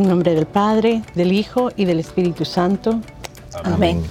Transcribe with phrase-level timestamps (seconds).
[0.00, 3.02] En nombre del Padre, del Hijo y del Espíritu Santo.
[3.64, 4.02] Amén.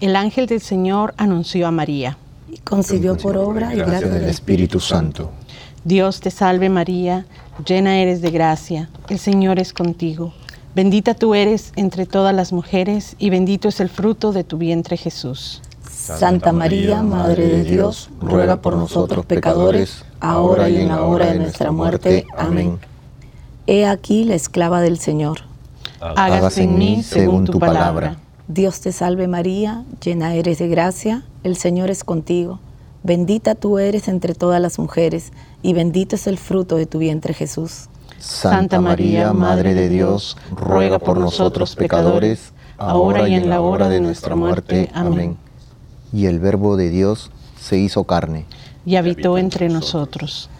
[0.00, 2.18] El ángel del Señor anunció a María.
[2.48, 5.30] Y concibió por obra y gracia del Espíritu Santo.
[5.84, 7.26] Dios te salve María,
[7.64, 10.34] llena eres de gracia, el Señor es contigo.
[10.74, 14.96] Bendita tú eres entre todas las mujeres y bendito es el fruto de tu vientre
[14.96, 15.62] Jesús.
[15.88, 21.38] Santa María, Madre de Dios, ruega por nosotros pecadores, ahora y en la hora de
[21.38, 22.26] nuestra muerte.
[22.36, 22.80] Amén.
[23.72, 25.42] He aquí la esclava del Señor.
[26.00, 28.16] Hágase en mí según tu palabra.
[28.48, 32.58] Dios te salve María, llena eres de gracia, el Señor es contigo.
[33.04, 35.30] Bendita tú eres entre todas las mujeres,
[35.62, 37.88] y bendito es el fruto de tu vientre Jesús.
[38.18, 44.00] Santa María, Madre de Dios, ruega por nosotros pecadores, ahora y en la hora de
[44.00, 44.90] nuestra muerte.
[44.92, 45.36] Amén.
[46.12, 48.46] Y el Verbo de Dios se hizo carne.
[48.84, 50.50] Y habitó entre nosotros.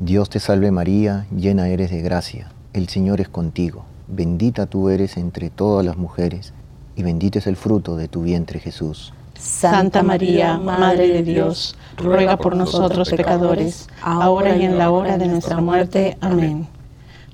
[0.00, 3.84] Dios te salve María, llena eres de gracia, el Señor es contigo.
[4.08, 6.52] Bendita tú eres entre todas las mujeres
[6.94, 9.12] y bendito es el fruto de tu vientre Jesús.
[9.38, 15.26] Santa María, Madre de Dios, ruega por nosotros pecadores, ahora y en la hora de
[15.26, 16.16] nuestra muerte.
[16.20, 16.66] Amén.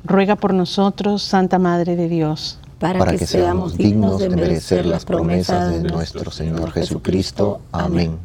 [0.05, 5.70] Ruega por nosotros, Santa Madre de Dios, para, que, seamos dignos de merecer las promesas
[5.70, 7.61] de nuestro Señor Jesucristo.
[7.70, 8.19] Amén.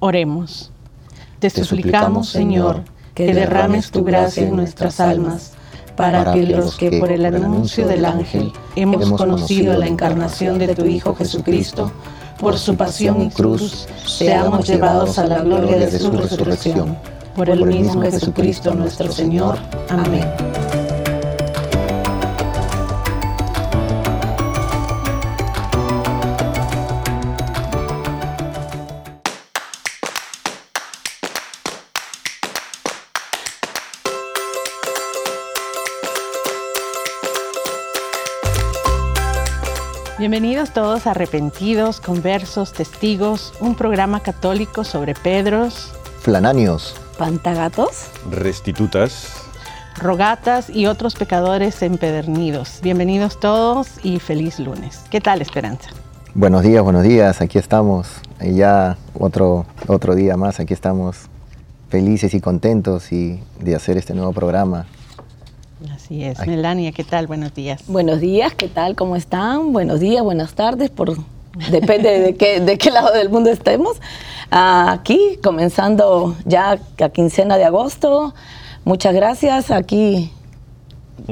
[0.00, 0.72] Oremos.
[1.38, 2.82] Te, suplicamos, Señor,
[3.14, 5.52] que derrames tu gracia en nuestras almas
[5.96, 10.84] para que los que por el anuncio del ángel hemos conocido la encarnación de tu
[10.84, 11.92] Hijo Jesucristo,
[12.38, 16.96] por su pasión y cruz, seamos llevados a la gloria de su resurrección.
[17.36, 19.58] Por el mismo Jesucristo nuestro Señor.
[19.88, 20.51] Amén.
[40.32, 49.26] Bienvenidos todos arrepentidos, conversos, testigos, un programa católico sobre Pedros, Flananios, Pantagatos, Restitutas,
[49.98, 52.80] Rogatas y otros pecadores empedernidos.
[52.82, 55.00] Bienvenidos todos y feliz lunes.
[55.10, 55.90] ¿Qué tal, Esperanza?
[56.32, 58.08] Buenos días, buenos días, aquí estamos.
[58.40, 61.26] Ya otro, otro día más, aquí estamos
[61.90, 64.86] felices y contentos y de hacer este nuevo programa.
[66.12, 66.46] Así es.
[66.46, 67.26] Melania, ¿qué tal?
[67.26, 67.84] Buenos días.
[67.86, 68.94] Buenos días, ¿qué tal?
[68.96, 69.72] ¿Cómo están?
[69.72, 71.16] Buenos días, buenas tardes, por
[71.70, 73.96] depende de qué, de qué lado del mundo estemos.
[74.50, 78.34] Aquí, comenzando ya la quincena de agosto.
[78.84, 79.70] Muchas gracias.
[79.70, 80.30] Aquí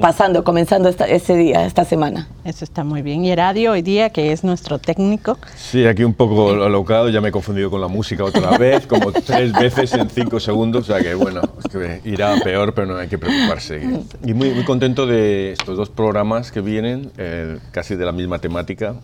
[0.00, 2.28] pasando, comenzando ese día, esta semana.
[2.44, 3.24] Eso está muy bien.
[3.24, 5.38] Y Heradio hoy día, que es nuestro técnico.
[5.56, 9.12] Sí, aquí un poco alocado, ya me he confundido con la música otra vez, como
[9.12, 13.08] tres veces en cinco segundos, o sea que bueno, que irá peor, pero no hay
[13.08, 13.82] que preocuparse.
[14.24, 18.38] Y muy, muy contento de estos dos programas que vienen, eh, casi de la misma
[18.38, 18.94] temática,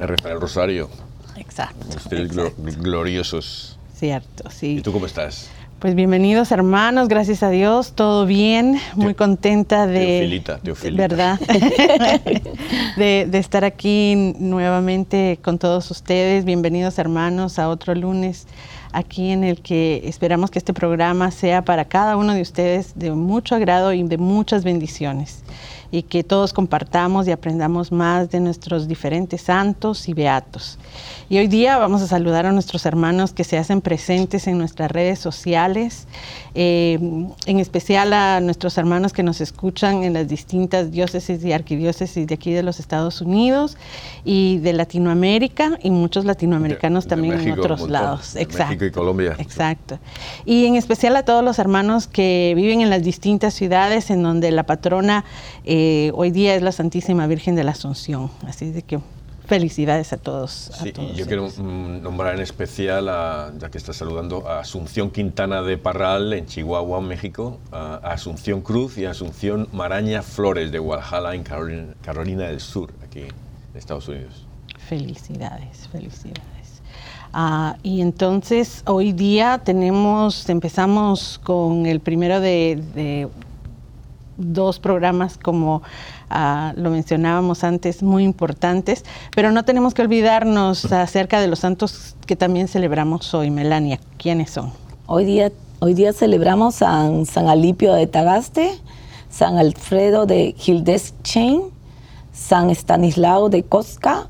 [0.00, 0.88] el Rafael Rosario.
[1.36, 1.86] Exacto.
[1.96, 2.30] Ustedes
[2.78, 3.78] gloriosos.
[3.94, 4.76] Cierto, sí.
[4.78, 5.48] ¿Y tú cómo estás?
[5.78, 10.20] Pues bienvenidos hermanos, gracias a Dios, todo bien, muy contenta de...
[10.20, 11.02] Teofilita, Teofilita.
[11.02, 11.40] ¿Verdad?
[12.96, 16.46] de, de, estar aquí nuevamente con todos ustedes.
[16.46, 18.46] Bienvenidos hermanos a otro lunes
[18.92, 23.10] aquí en el que esperamos que este programa sea para cada uno de ustedes de
[23.10, 25.42] mucho agrado y de muchas bendiciones
[25.90, 30.78] y que todos compartamos y aprendamos más de nuestros diferentes santos y beatos.
[31.28, 34.90] Y hoy día vamos a saludar a nuestros hermanos que se hacen presentes en nuestras
[34.90, 36.06] redes sociales,
[36.54, 36.98] eh,
[37.46, 42.34] en especial a nuestros hermanos que nos escuchan en las distintas diócesis y arquidiócesis de
[42.34, 43.76] aquí de los Estados Unidos
[44.24, 48.36] y de Latinoamérica y muchos latinoamericanos también en otros lados.
[48.36, 48.66] Exacto.
[48.68, 49.36] México y Colombia.
[49.38, 49.98] Exacto.
[50.44, 54.50] Y en especial a todos los hermanos que viven en las distintas ciudades en donde
[54.50, 55.24] la patrona
[55.64, 55.75] eh,
[56.14, 58.30] hoy día es la Santísima Virgen de la Asunción.
[58.46, 58.98] Así de que
[59.46, 60.72] Felicidades a todos.
[60.82, 65.78] Sí, yo quiero mm, nombrar en especial, ya que estás saludando, a Asunción Quintana de
[65.78, 71.44] Parral en Chihuahua, México, a Asunción Cruz y a Asunción Maraña Flores de Walhalla en
[71.44, 73.32] Carolina, del Sur, aquí en
[73.76, 74.46] Estados Unidos.
[74.78, 76.82] Felicidades, felicidades.
[77.32, 83.28] Ah, y entonces hoy día tenemos, empezamos con el primero de
[84.36, 85.82] dos programas como
[86.28, 89.04] Ah, lo mencionábamos antes, muy importantes,
[89.34, 93.50] pero no tenemos que olvidarnos acerca de los santos que también celebramos hoy.
[93.50, 94.72] Melania, ¿quiénes son?
[95.06, 98.72] Hoy día, hoy día celebramos a San Alipio de Tagaste,
[99.30, 101.62] San Alfredo de Hildesheim,
[102.32, 104.26] San Estanislao de Cosca,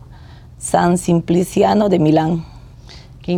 [0.58, 2.44] San Simpliciano de Milán.
[3.26, 3.32] Que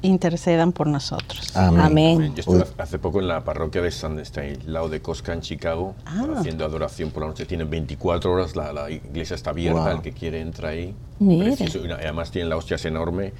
[0.00, 1.54] intercedan por nosotros.
[1.54, 2.34] Amén.
[2.34, 5.94] Yo estuve hace poco en la parroquia de San al lado de Cosca, en Chicago,
[6.06, 6.24] ah.
[6.38, 7.44] haciendo adoración por la noche.
[7.44, 10.94] Tienen 24 horas, la, iglesia está abierta, el que quiere entra ahí.
[11.20, 13.34] Además tienen la hostia enorme,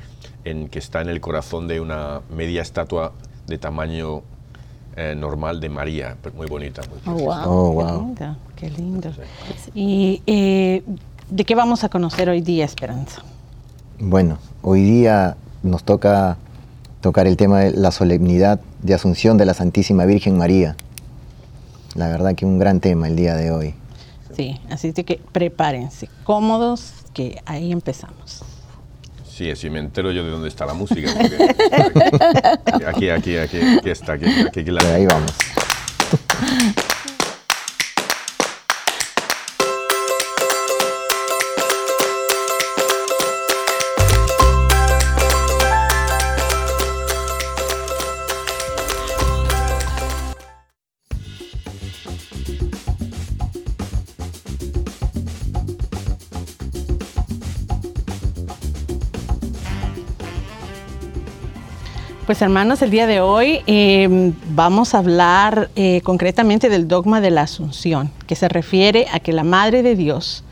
[0.45, 3.13] en, que está en el corazón de una media estatua
[3.47, 4.21] de tamaño
[4.97, 6.83] eh, normal de María, muy bonita.
[7.07, 8.15] Muy oh, wow.
[8.57, 9.11] Qué lindo,
[9.75, 10.83] ¿Y eh,
[11.31, 13.23] de qué vamos a conocer hoy día, Esperanza?
[13.99, 16.37] Bueno, hoy día nos toca
[17.01, 20.77] tocar el tema de la solemnidad de Asunción de la Santísima Virgen María.
[21.95, 23.75] La verdad que un gran tema el día de hoy.
[24.37, 28.43] Sí, así que prepárense, cómodos, que ahí empezamos.
[29.29, 31.11] Sí, así me entero yo de dónde está la música.
[32.87, 34.81] aquí, aquí, aquí, aquí está, aquí, aquí, aquí la...
[34.95, 35.33] Ahí vamos.
[62.35, 67.31] Pues hermanos, el día de hoy em, vamos a hablar eh, concretamente del dogma de
[67.31, 70.43] la Asunción, que se refiere a que la Madre de Dios,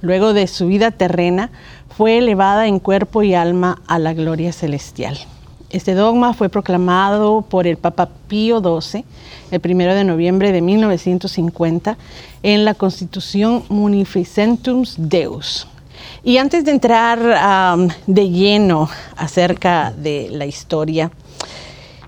[0.00, 1.50] luego de su vida terrena,
[1.94, 5.18] fue elevada en cuerpo y alma a la gloria celestial.
[5.68, 9.04] Este dogma fue proclamado por el Papa Pío XII
[9.50, 11.98] el 1 de noviembre de 1950
[12.44, 15.68] en la Constitución Munificentum Deus,
[16.24, 21.10] y antes de entrar de lleno acerca de la historia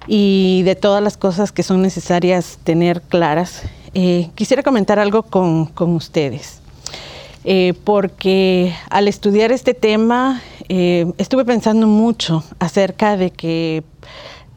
[0.08, 3.62] y de todas las cosas que son necesarias tener claras,
[3.92, 6.60] eh, quisiera comentar algo con, ustedes.
[7.44, 13.84] Eh, porque al estudiar este tema eh, estuve pensando mucho acerca de que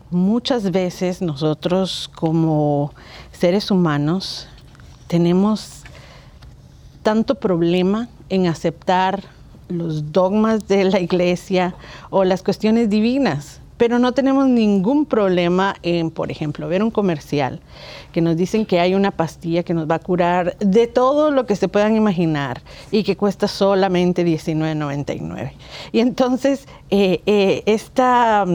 [0.09, 2.93] muchas veces nosotros como
[3.31, 4.47] seres humanos
[5.07, 5.83] tenemos
[7.03, 9.23] tanto problema en aceptar
[9.69, 11.75] los dogmas de la iglesia
[12.09, 17.61] o las cuestiones divinas, pero no tenemos ningún problema en, por ejemplo, ver un comercial
[18.11, 21.47] que nos dicen que hay una pastilla que nos va a curar de todo lo
[21.47, 22.61] que se puedan imaginar
[22.91, 25.53] y que cuesta solamente $19.99.
[25.91, 28.45] Y entonces, eh, eh, esta,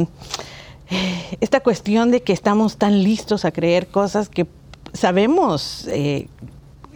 [1.40, 4.46] esta cuestión de que estamos tan listos a creer cosas que
[4.92, 6.28] sabemos eh,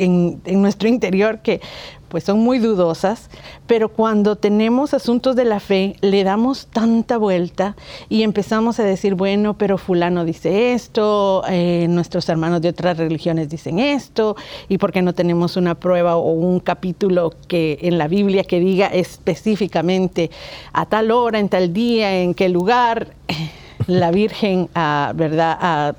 [0.00, 1.60] en, nuestro interior que
[2.08, 3.30] pues son muy dudosas,
[3.68, 7.76] pero cuando tenemos asuntos de la fe, le damos tanta vuelta
[8.08, 13.48] y empezamos a decir, bueno, pero fulano dice esto, eh, nuestros hermanos de otras religiones
[13.48, 14.34] dicen esto,
[14.68, 18.58] y por qué no tenemos una prueba o un capítulo que en la Biblia que
[18.58, 20.32] diga específicamente
[20.72, 23.14] a tal hora, en tal día, en qué lugar,
[23.86, 25.56] la Virgen, ah, ¿verdad?
[25.60, 25.94] Ah,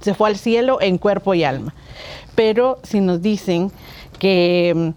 [0.00, 1.74] se fue al cielo en cuerpo y alma.
[2.36, 3.72] Pero si nos dicen
[4.20, 4.92] que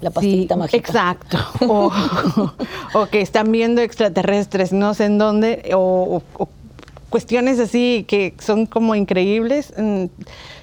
[0.00, 0.76] la pastillita mágica.
[0.76, 1.38] Exacto.
[2.94, 6.22] O, que están viendo extraterrestres, no sé en dónde, o,
[7.10, 9.74] cuestiones así que son como increíbles.
[9.76, 10.06] Mm,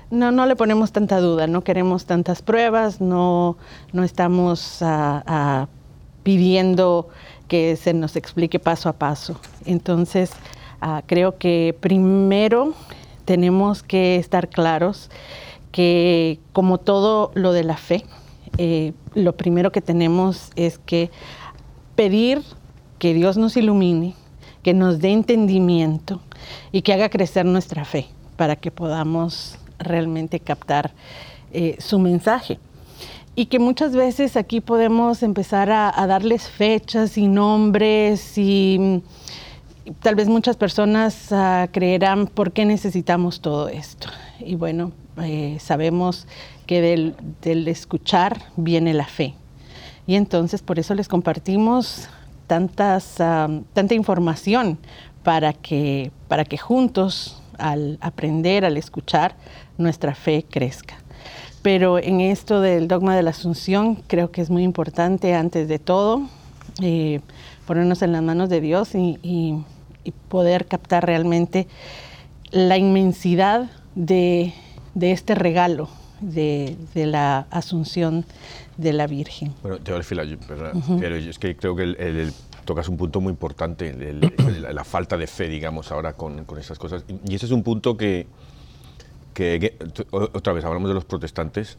[0.09, 3.57] no, no le ponemos tanta duda, no queremos tantas pruebas, no,
[3.93, 4.83] no estamos
[6.23, 7.09] pidiendo
[7.47, 9.39] que se nos explique paso a paso.
[9.65, 10.31] Entonces,
[10.81, 12.73] ah, creo que primero
[13.25, 15.09] tenemos que estar claros
[15.75, 18.05] que como todo lo de la fe,
[18.57, 21.11] eh, lo primero que tenemos es que
[21.97, 22.41] pedir
[22.97, 24.13] que Dios nos ilumine,
[24.63, 26.21] que nos dé entendimiento
[26.71, 30.93] y que haga crecer nuestra fe para que podamos realmente captar
[31.51, 32.57] eh, su mensaje.
[33.35, 39.03] Y que muchas veces aquí podemos empezar a, darles fechas y nombres y
[40.01, 44.07] tal vez muchas personas ah, creerán por qué necesitamos todo esto.
[44.39, 46.27] Y bueno, eh, sabemos
[46.65, 49.33] que del, escuchar viene la fe.
[50.07, 52.09] Y entonces por eso les compartimos
[52.47, 54.77] tantas, tanta información
[55.23, 59.35] para que, para que juntos al aprender, al escuchar,
[59.77, 60.95] nuestra fe crezca.
[61.61, 65.79] Pero en esto del dogma de la Asunción creo que es muy importante antes de
[65.79, 66.21] todo
[66.81, 67.21] eh,
[67.65, 69.63] ponernos en las manos de Dios y
[70.29, 71.67] poder captar realmente
[72.51, 74.53] la inmensidad de,
[74.93, 75.89] de este regalo
[76.21, 78.25] de, la asunción
[78.77, 79.53] de la Virgen.
[79.61, 82.29] Bueno, Teófila, pero es que creo que
[82.65, 87.05] tocas un punto muy importante, la, falta de fe, digamos, ahora con, con esas cosas.
[87.27, 88.27] Y ese es un punto que,
[89.33, 89.77] que,
[90.11, 91.77] otra vez, hablamos de los protestantes,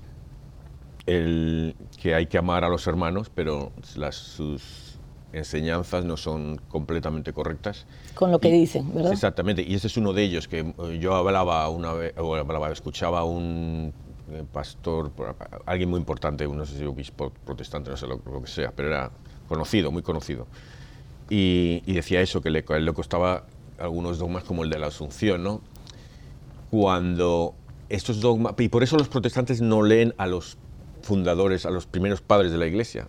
[1.07, 4.86] el, que hay que amar a los hermanos, pero las, sus
[5.39, 7.87] enseñanzas no son completamente correctas.
[8.15, 9.13] Con lo que Y- dicen, ¿verdad?
[9.13, 12.71] Exactamente, y ese es uno de ellos que eh, yo hablaba una vez, o hablaba,
[12.71, 13.93] escuchaba a un
[14.31, 15.13] eh, pastor,
[15.67, 18.89] alguien muy importante, no sé si obispo protestante, no sé lo, lo que sea, pero
[18.89, 19.11] era
[19.49, 20.47] conocido, muy conocido.
[21.29, 23.45] Y, y decía eso, que le, a él le costaba
[23.79, 25.61] algunos dogmas como el de la Asunción, ¿no?
[26.71, 27.55] Cuando
[27.89, 30.57] estos dogmas, y por eso los protestantes no leen a los
[31.03, 33.09] fundadores, a los primeros padres de la Iglesia,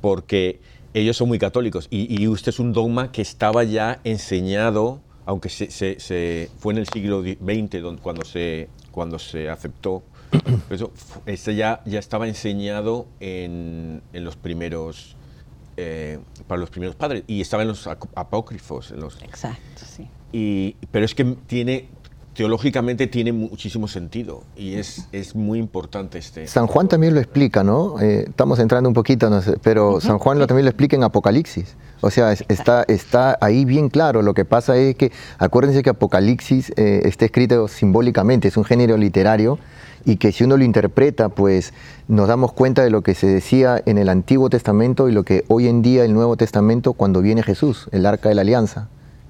[0.00, 0.60] porque
[0.94, 1.86] ellos son muy católicos.
[1.90, 6.72] Y, y este es un dogma que estaba ya enseñado, aunque se, se- se- fue
[6.72, 10.02] en el siglo XX don- cuando se, cuando se aceptó,
[10.70, 10.92] eso,
[11.26, 15.16] este ya, ya estaba enseñado en, en los primeros,
[15.76, 17.24] eh, para los primeros padres.
[17.26, 20.08] Y estaba en los ap- apócrifos, en los, Exacto, sí.
[20.32, 21.88] y, pero es que tiene,
[22.38, 26.46] teológicamente tiene muchísimo sentido y es, es muy importante este...
[26.46, 28.00] San Juan también lo explica, ¿no?
[28.00, 31.02] Eh, estamos entrando un poquito, no sé, pero San Juan lo, también lo explica en
[31.02, 31.74] Apocalipsis.
[32.00, 34.22] O sea, es- está, está ahí bien claro.
[34.22, 38.96] Lo que pasa es que, acuérdense que Apocalipsis eh, está escrito simbólicamente, es un género
[38.96, 39.58] literario
[40.04, 41.74] y que si uno lo interpreta, pues
[42.06, 45.44] nos damos cuenta de lo que se decía en el Antiguo Testamento y lo que
[45.48, 48.86] hoy en día el Nuevo Testamento cuando viene Jesús, el Arca de la Alianza,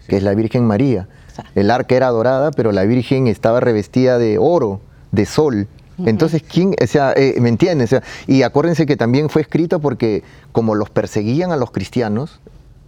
[0.09, 1.09] que es la Virgen María.
[1.55, 4.81] El arca era dorada, pero la Virgen estaba revestida de oro,
[5.13, 5.69] de sol.
[6.05, 6.75] Entonces, ¿quién?
[6.81, 7.53] O sea, eh, ¿me?
[7.53, 10.23] O sea, y acuérdense que también fue escrito porque
[10.53, 12.41] como los perseguían a los cristianos,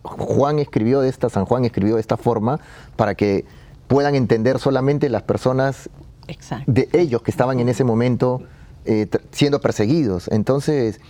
[0.03, 2.61] Juan escribió de esta, San Juan escribió de esta forma
[2.97, 3.45] para que
[3.89, 5.91] puedan entender solamente las personas
[6.29, 6.71] Exacto.
[6.71, 8.43] de ellos que estaban en ese momento
[8.85, 10.29] eh, siendo perseguidos.
[10.29, 11.01] Entonces,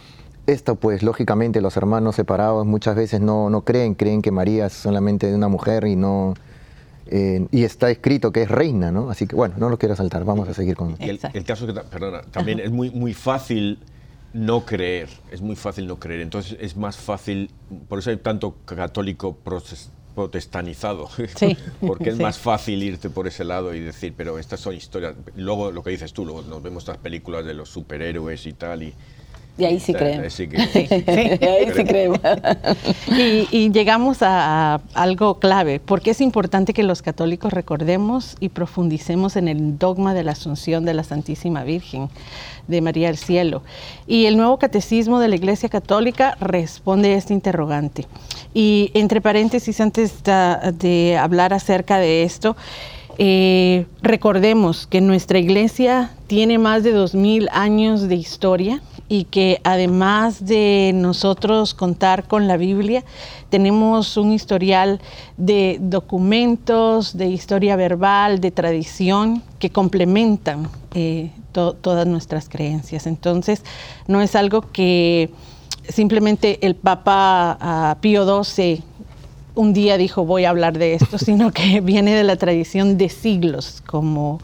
[0.52, 4.72] esto pues lógicamente los hermanos separados muchas veces no, no creen, creen que María es
[4.72, 6.34] solamente una mujer y no...
[7.06, 9.10] eh, y está escrito que es reina, ¿no?
[9.10, 10.96] Así que bueno, no lo quiero saltar, vamos a seguir con...
[10.98, 13.78] Y el, el caso que, perdona, también es muy, muy fácil
[14.32, 16.20] no creer, es muy fácil no creer.
[16.20, 17.50] Entonces es más fácil,
[17.88, 22.22] por eso hay tanto católico protes- protestanizado, Sí, porque es sí.
[22.22, 25.14] más fácil irte por ese lado y decir, pero estas son historias.
[25.36, 28.82] Luego lo que dices tú, luego nos vemos estas películas de los superhéroes y tal.
[28.84, 28.94] Y,
[29.60, 30.32] Y ahí sí creemos.
[30.32, 31.04] sí que- sí, sí,
[31.40, 32.18] Y ahí sí creemos.
[33.08, 38.48] Y, y llegamos a, a algo clave, porque es importante que los católicos recordemos y
[38.48, 42.08] profundicemos en el dogma de la Asunción de la Santísima Virgen
[42.68, 43.62] de María del Cielo.
[44.06, 48.06] Y el nuevo catecismo de la Iglesia Católica responde a este interrogante.
[48.54, 52.56] Y entre paréntesis, antes de, de hablar acerca de esto,
[53.18, 59.60] eh, recordemos que nuestra iglesia tiene más de dos mil años de historia y que
[59.64, 63.02] además de nosotros contar con la Biblia,
[63.50, 65.00] tenemos un historial
[65.36, 73.08] de documentos, de historia verbal, de tradición que complementan eh, to- todas nuestras creencias.
[73.08, 73.64] Entonces,
[74.06, 75.30] no es algo que
[75.88, 78.82] simplemente el Papa ah, Pío XII
[79.56, 83.08] un día dijo voy a hablar de esto, sino que viene de la tradición de
[83.08, 84.38] siglos, como,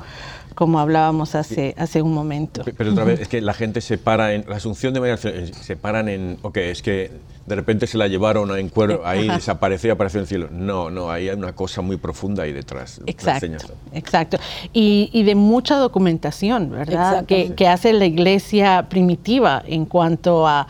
[0.57, 2.65] como hablábamos hace, hace un momento.
[2.65, 4.45] Pe- Pero otra vez, es que la gente se para en.
[4.49, 6.39] La Asunción de María eh, se paran en.
[6.43, 7.13] Ok, es que
[7.47, 9.37] de repente se la llevaron en cuero, ahí Ajá.
[9.37, 10.49] desapareció y apareció en el cielo.
[10.51, 13.01] No, no, ahí hay una cosa muy profunda ahí detrás.
[13.07, 14.39] Exacto, exacto.
[14.73, 17.25] Y, y de mucha documentación, ¿verdad?
[17.27, 20.67] Que, que hace la iglesia primitiva en cuanto a,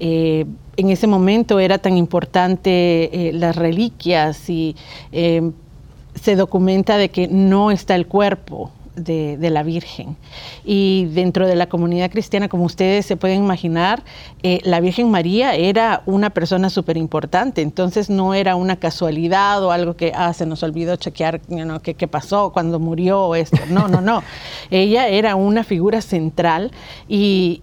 [0.00, 4.74] eh, en ese momento era tan importante eh, las reliquias y
[5.12, 5.52] eh,
[6.20, 8.72] se documenta de que no está el cuerpo.
[8.96, 10.16] De, de la Virgen.
[10.64, 14.02] Y dentro de la comunidad cristiana, como ustedes se pueden imaginar,
[14.42, 19.70] eh, la Virgen María era una persona súper importante, entonces no era una casualidad o
[19.70, 23.34] algo que ah, se nos olvidó chequear you know, qué, qué pasó cuando murió o
[23.34, 23.58] esto.
[23.68, 24.22] No, no, no.
[24.70, 26.70] Ella era una figura central
[27.08, 27.62] y,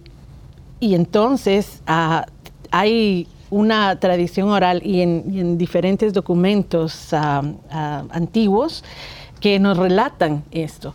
[0.80, 2.26] y entonces ah,
[2.70, 8.82] hay una tradición oral y en, y en diferentes documentos ah, ah, antiguos
[9.40, 10.94] que nos relatan esto,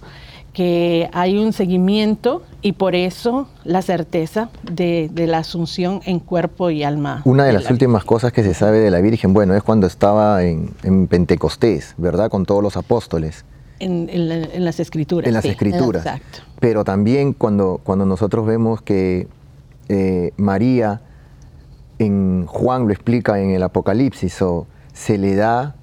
[0.60, 6.70] que hay un seguimiento y por eso la certeza de, de la asunción en cuerpo
[6.70, 7.22] y alma.
[7.24, 9.63] Una de de las la- últimas cosas que se sabe de la Virgen, bueno, es
[9.63, 12.30] cuando estaba en, en Pentecostés, ¿verdad?
[12.30, 13.46] Con todos los apóstoles.
[13.80, 15.30] En, en la- en las escrituras.
[15.30, 16.06] en las sí, escrituras.
[16.06, 16.39] Exacto.
[16.60, 19.30] Pero también cuando, cuando nosotros vemos que
[19.88, 21.00] eh, María,
[22.00, 25.75] en Juan lo explica en el Apocalipsis, o se le da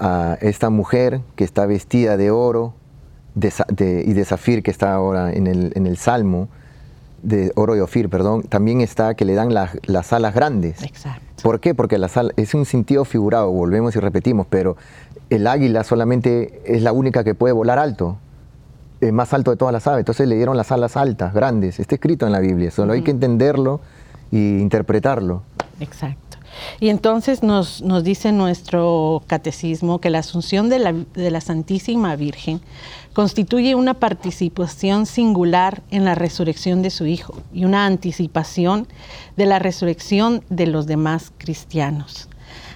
[0.00, 2.74] a esta mujer que está vestida de oro
[3.38, 6.48] de de- y de zafir, que está ahora en el, en el Salmo,
[7.22, 10.82] de oro y ofir, perdón, también está que le dan las- las alas grandes.
[10.82, 11.22] Exacto.
[11.42, 11.74] ¿Por qué?
[11.74, 14.76] Porque la sal es un sentido figurado, volvemos y repetimos, pero
[15.30, 18.18] el águila solamente es la única que puede volar alto,
[19.00, 20.00] eh, más alto de todas las aves.
[20.00, 21.78] Entonces le dieron las alas altas, grandes.
[21.80, 23.80] Está escrito en la Biblia, solo hay que entenderlo
[24.32, 25.42] e interpretarlo.
[25.80, 26.27] Exacto.
[26.80, 32.16] Y entonces nos, nos dice nuestro catecismo que la asunción de la, de la Santísima
[32.16, 32.60] Virgen
[33.12, 38.86] constituye una participación singular en la resurrección de su Hijo y una anticipación
[39.36, 42.28] de la resurrección de los demás cristianos.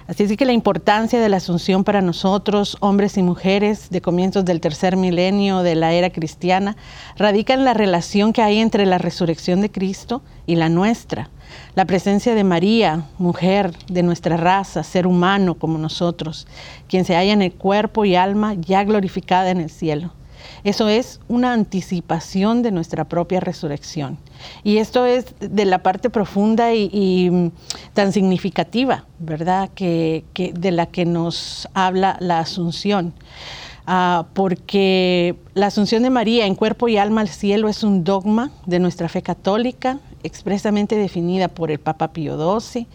[0.05, 4.43] Así es que la importancia de la asunción para nosotros, hombres y mujeres de comienzos
[4.43, 6.75] del tercer milenio de la era cristiana,
[7.15, 11.29] radica en la relación que hay entre la resurrección de Cristo y la nuestra.
[11.75, 16.47] La presencia de María, mujer de nuestra raza, ser humano como nosotros,
[16.87, 20.11] quien se halla en el cuerpo y alma ya glorificada en el cielo.
[20.63, 24.17] Eso es una anticipación de nuestra propia resurrección.
[24.63, 27.51] Y esto es de la parte profunda y, mm,
[27.93, 29.69] tan significativa, ¿verdad?
[29.75, 33.13] Que, de la que nos habla la Asunción.
[33.85, 38.51] Ah, porque la Asunción de María en cuerpo y alma al cielo es un dogma
[38.65, 42.87] de nuestra fe católica, expresamente definida por el Papa Pío XII.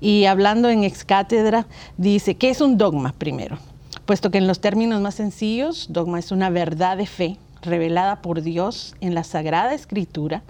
[0.00, 1.66] Y hablando en ex cátedra,
[1.96, 3.58] dice, ¿qué es un dogma primero?
[4.06, 8.40] puesto que en los términos más sencillos, dogma es una verdad de fe revelada por
[8.40, 10.42] Dios en la Sagrada Escritura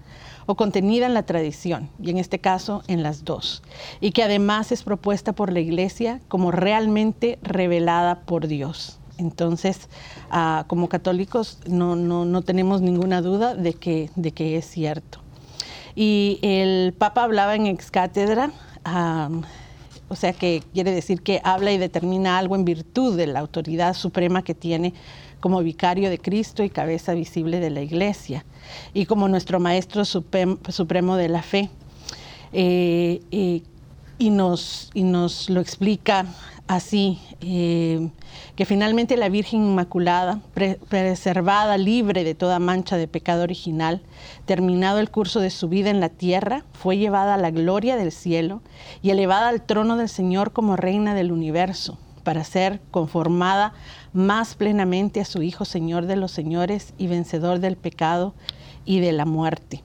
[0.45, 3.65] o contenida en la tradición, y en este caso en las dos,
[4.01, 9.01] y que además es propuesta por la Iglesia como realmente revelada por Dios.
[9.19, 9.89] Entonces,
[10.31, 15.21] ah, como católicos no, no, tenemos ninguna duda de que, de que es cierto.
[15.95, 18.53] Y el Papa hablaba en ex cátedra
[20.09, 23.95] o sea que quiere decir que habla y determina algo en virtud de la autoridad
[23.95, 24.95] suprema que tiene
[25.41, 28.45] como vicario de Cristo y cabeza visible de la Iglesia,
[28.95, 31.71] y como nuestro Maestro Supremo de la Fe.
[32.53, 33.63] Eh, eh,
[34.19, 36.27] y, nos, y nos lo explica
[36.67, 38.11] así, eh,
[38.57, 40.41] que finalmente la Virgen Inmaculada,
[40.89, 44.03] preservada, libre de toda mancha de pecado original,
[44.47, 48.13] terminado el curso de su vida en la tierra, fue llevada a la gloria del
[48.13, 48.63] cielo
[49.03, 53.73] y elevada al trono del Señor como reina del universo, para ser conformada
[54.13, 58.35] más plenamente a su Hijo Señor de los señores y vencedor del pecado
[58.85, 59.85] y de la muerte.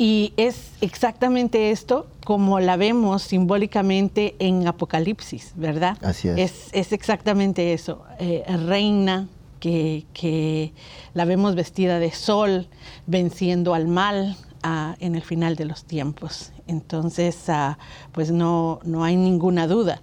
[0.00, 5.98] Y es exactamente esto como la vemos simbólicamente en Apocalipsis, ¿verdad?
[6.00, 6.70] Así es.
[6.72, 8.02] Es, exactamente eso.
[8.18, 9.28] Eh, reina
[9.60, 10.72] que,
[11.12, 12.66] la vemos vestida de sol,
[13.06, 16.50] venciendo al mal ah, en el final de los tiempos.
[16.66, 17.76] Entonces, ah,
[18.12, 20.00] pues no, no hay ninguna duda.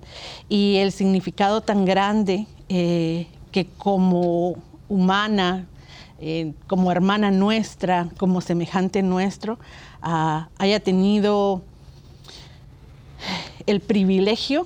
[0.48, 4.58] Y el significado tan grande eh, que como
[4.90, 5.66] humana,
[6.20, 9.60] eh, como hermana nuestra, como semejante nuestro,
[10.02, 11.62] haya tenido
[13.66, 14.66] el privilegio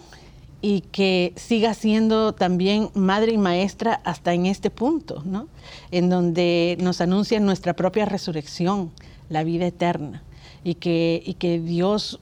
[0.62, 5.48] y que siga siendo también madre y maestra hasta en este punto, ¿no?
[5.90, 8.92] en donde nos anuncia nuestra propia resurrección,
[9.30, 10.22] la vida eterna,
[10.64, 12.20] y que, y que Dios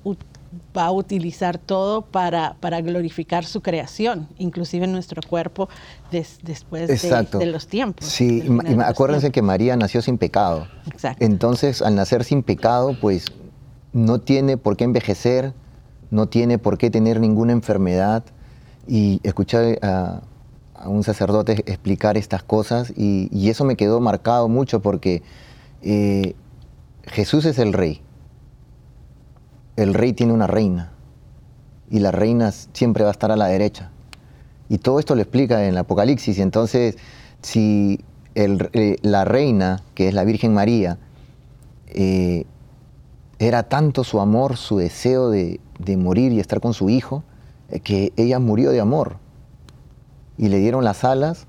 [0.76, 5.70] va a utilizar todo para, para, glorificar su creación, inclusive nuestro cuerpo
[6.12, 8.08] después de, los tiempos.
[8.08, 10.68] Sí, y acuérdense que María nació sin pecado.
[10.88, 11.24] Exacto.
[11.24, 13.26] Entonces, al nacer sin pecado, pues
[13.94, 15.54] no tiene por qué envejecer,
[16.12, 18.24] no tiene por qué tener ninguna enfermedad.
[18.88, 20.22] Y escuchar a,
[20.86, 25.22] un sacerdote explicar estas cosas y, eso me quedó marcado mucho porque
[25.84, 26.36] eh,
[27.04, 28.02] Jesús es el rey
[29.80, 30.92] el rey tiene una reina
[31.89, 33.92] y la reina siempre va a estar a la derecha.
[34.68, 36.38] Y todo esto lo explica en el Apocalipsis.
[36.38, 36.98] Entonces,
[37.42, 38.04] si
[38.36, 41.00] eh, la reina, que es la Virgen María,
[41.88, 42.46] eh,
[43.39, 45.60] era tanto su amor, su deseo de,
[45.98, 47.24] morir y estar con su hijo,
[47.70, 49.18] eh, que ella murió de amor.
[50.38, 51.48] Y le dieron las alas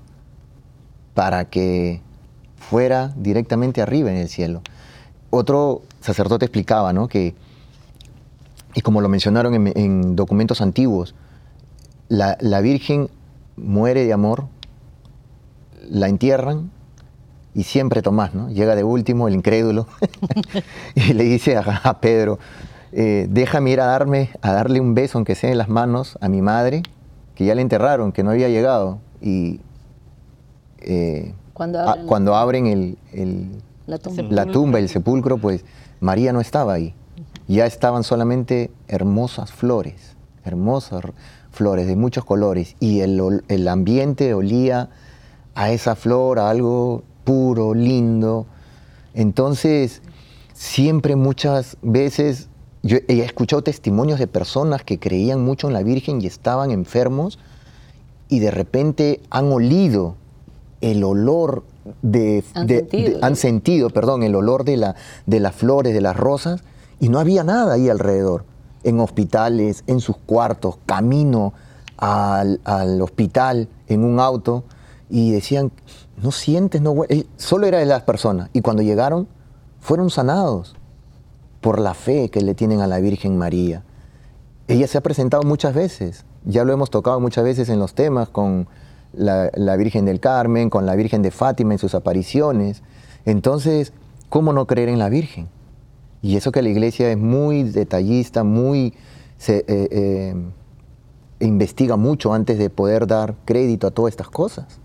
[1.13, 2.01] para que
[2.55, 4.61] fuera directamente arriba en el cielo.
[5.29, 7.07] Otro sacerdote explicaba ¿no?
[7.07, 7.35] que
[8.73, 11.15] y como lo mencionaron en, documentos antiguos,
[12.09, 13.09] la, Virgen
[13.57, 14.45] muere de amor,
[15.89, 16.71] la entierran
[17.53, 18.49] y siempre Tomás, ¿no?
[18.49, 19.87] Llega de último, el incrédulo,
[20.95, 22.39] y le dice a, Pedro,
[22.91, 26.29] eh, déjame ir a, darme, a darle un beso, aunque sea en las manos, a
[26.29, 26.83] mi madre,
[27.35, 28.99] que ya le enterraron, que no había llegado.
[29.21, 29.59] Y
[30.79, 32.97] eh, cuando abren, el,
[33.85, 34.23] la, tumba.
[34.29, 35.65] la tumba, el sepulcro, pues
[35.99, 36.95] María no estaba ahí
[37.47, 41.03] ya estaban solamente hermosas flores, hermosas
[41.51, 44.89] flores de muchos colores, y el, ambiente olía
[45.55, 48.45] a esa flor, a algo puro, lindo.
[49.13, 50.01] Entonces,
[50.53, 52.47] siempre muchas veces,
[52.83, 57.37] yo he escuchado testimonios de personas que creían mucho en la Virgen y estaban enfermos
[58.29, 60.15] y de repente han olido
[60.79, 61.63] el olor
[62.01, 62.43] de,
[63.21, 66.63] han, sentido, perdón, el olor de, la, de las flores, de las rosas,
[67.01, 68.45] y no había nada ahí alrededor.
[68.83, 71.53] en hospitales, en sus cuartos, camino
[71.97, 74.63] al, al hospital en un auto
[75.07, 75.71] y decían,
[76.21, 77.05] no sientes, no hue-".
[77.09, 78.49] Eh, Solo era de las personas.
[78.53, 79.27] Y cuando llegaron,
[79.79, 80.75] fueron sanados
[81.59, 83.83] por la fe que le tienen a la Virgen María.
[84.67, 88.29] Ella se ha presentado muchas veces, ya lo hemos tocado muchas veces en los temas
[88.29, 88.67] con
[89.13, 92.81] la, la Virgen del Carmen, con la Virgen de Fátima en sus apariciones.
[93.25, 93.93] Entonces,
[94.29, 95.49] ¿cómo no creer en la Virgen?
[96.21, 98.93] Y eso que la iglesia es muy detallista, muy...
[99.37, 100.35] se, eh, eh,
[101.39, 104.79] investiga mucho antes de poder dar crédito a todas estas cosas.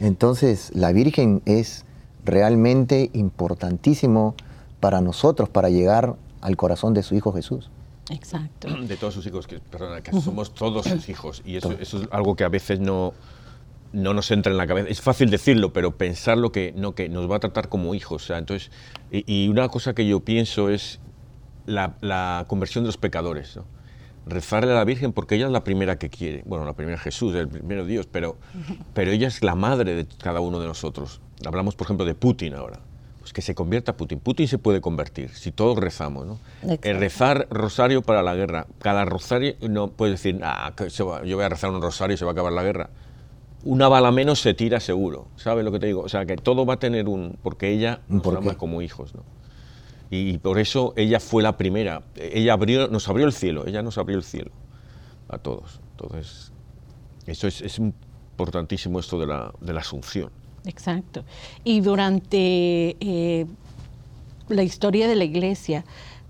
[0.00, 1.84] Entonces, la Virgen es
[2.24, 4.34] realmente importantísimo
[4.80, 7.70] para nosotros, para llegar al corazón de su Hijo Jesús.
[8.10, 8.68] Exacto.
[8.68, 11.42] de todos sus hijos, que, perdona, que somos todos sus hijos.
[11.44, 13.12] Y eso, eso es algo que a veces no,
[13.92, 14.88] no nos entra en la cabeza.
[14.88, 18.24] Es fácil decirlo, pero pensarlo que no, que nos va a tratar como hijos.
[18.24, 18.70] O sea, entonces,
[19.10, 21.00] y, y una cosa que yo pienso es
[21.68, 23.56] la, la conversión de los pecadores.
[23.56, 23.64] ¿no?
[24.26, 26.42] Rezarle a la Virgen porque ella es la primera que quiere.
[26.46, 28.36] Bueno, la primera Jesús, el primero Dios, pero,
[28.94, 31.20] pero ella es la madre de cada uno de nosotros.
[31.44, 32.80] Hablamos, por ejemplo, de Putin ahora.
[33.20, 34.20] Pues que se convierta Putin.
[34.20, 36.26] Putin se puede convertir si todos rezamos.
[36.26, 36.38] ¿no?
[36.82, 38.66] El rezar rosario para la guerra.
[38.80, 42.30] Cada rosario no puedes decir, ah, yo voy a rezar un rosario y se va
[42.30, 42.90] a acabar la guerra.
[43.64, 45.26] Una bala menos se tira seguro.
[45.36, 46.02] ¿Sabes lo que te digo?
[46.02, 47.38] O sea, que todo va a tener un.
[47.42, 49.14] Porque ella ¿Un nos ama como hijos.
[49.14, 49.22] ¿no?
[50.10, 52.02] Y por eso ella fue la primera.
[52.16, 53.66] Ella abrió, nos abrió el cielo.
[53.66, 54.52] Ella nos abrió el cielo
[55.28, 55.80] a todos.
[55.92, 56.52] Entonces,
[57.26, 60.30] eso es, es importantísimo esto de la, de la asunción.
[60.64, 61.24] Exacto.
[61.64, 63.46] Y durante eh,
[64.48, 65.84] la historia de la iglesia,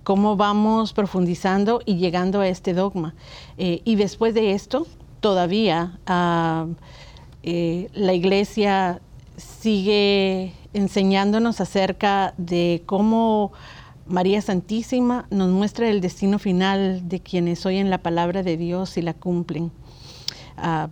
[0.04, 3.14] cómo vamos profundizando y llegando a este dogma.
[3.58, 4.86] Eh, y después de esto,
[5.20, 6.66] todavía ah,
[7.50, 9.00] eh, la iglesia
[9.38, 13.52] sigue enseñándonos acerca de cómo
[14.06, 19.02] María Santísima nos muestra el destino final de quienes oyen la palabra de Dios y
[19.02, 19.70] la cumplen.
[20.58, 20.88] Ah,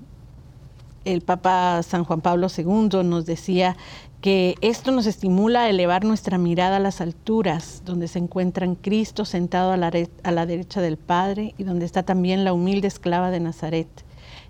[1.05, 3.77] el Papa San Juan Pablo II nos decía
[4.23, 9.27] que esto nos estimula a elevar nuestra mirada a las alturas, donde se encuentran Cristo
[9.27, 12.89] sentado a la, re- a la derecha del Padre y donde está también la humilde
[12.89, 13.89] esclava de Nazaret,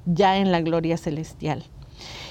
[0.06, 1.64] ya en la gloria celestial.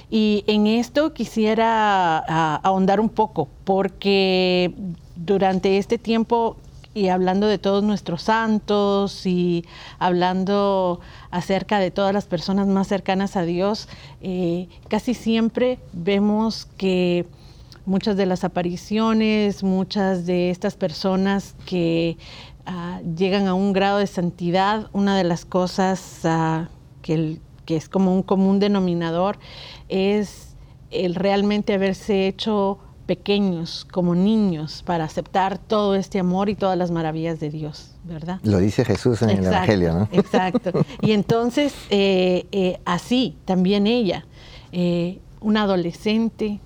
[0.09, 4.73] Y en esto quisiera ah, ahondar un poco, porque
[5.15, 6.57] durante este tiempo
[6.93, 9.65] y hablando de todos nuestros santos y
[9.99, 13.89] hablando acerca de todas las personas más cercanas a Dios,
[14.21, 17.25] eh, casi siempre vemos que
[17.85, 22.17] muchas de las apariciones, muchas de estas personas que
[22.65, 26.69] ah, llegan a un grado de santidad, una de las cosas ah,
[27.01, 29.37] que, el- que es como un común denominador
[29.89, 30.55] es
[30.91, 36.89] el realmente haberse hecho pequeños como niños para aceptar todo este amor y todas las
[36.91, 38.39] maravillas de Dios, ¿verdad?
[38.43, 40.09] Lo dice Jesús en el Evangelio, ¿no?
[40.11, 40.71] Exacto.
[41.01, 44.25] Y entonces, eh, eh, así, también ella,
[44.71, 46.59] eh, una adolescente,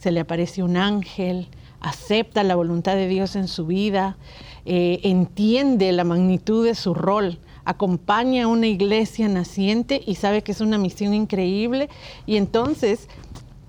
[0.00, 1.48] se le aparece un ángel,
[1.80, 4.16] acepta la voluntad de Dios en su vida,
[4.64, 10.52] eh, entiende la magnitud de su rol, acompaña a una iglesia naciente y sabe que
[10.52, 11.88] es una misión increíble.
[12.26, 13.08] Y entonces,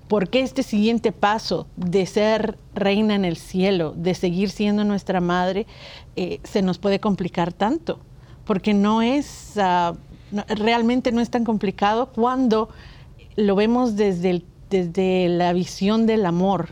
[0.08, 5.22] ¿por qué este siguiente paso de ser reina en el cielo, de seguir siendo nuestra
[5.22, 5.68] madre,
[6.16, 8.00] eh, se nos puede complicar tanto?
[8.46, 9.94] Porque no es, ah,
[10.48, 12.70] realmente no es tan complicado cuando
[13.36, 16.70] lo vemos desde, desde la visión del amor.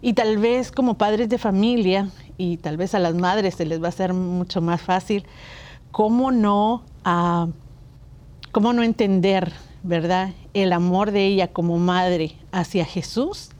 [0.00, 3.80] Y tal vez como padres de familia, y tal vez a las madres se les
[3.80, 5.24] va a hacer mucho más fácil,
[5.92, 7.46] ¿cómo no, ah,
[8.50, 9.52] cómo no entender,
[9.84, 13.50] verdad, el amor de ella como madre hacia Jesús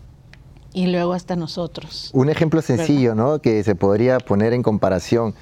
[0.72, 2.10] y luego hasta nosotros?
[2.12, 3.38] Un ejemplo sencillo, ¿no?
[3.38, 5.34] Que se podría poner en comparación.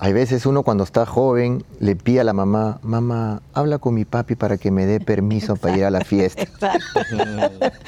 [0.00, 4.04] Hay veces uno cuando está joven le pide a la mamá, mamá, habla con mi
[4.04, 6.42] papi para que me dé permiso para ir a la fiesta.
[6.42, 7.00] Exacto.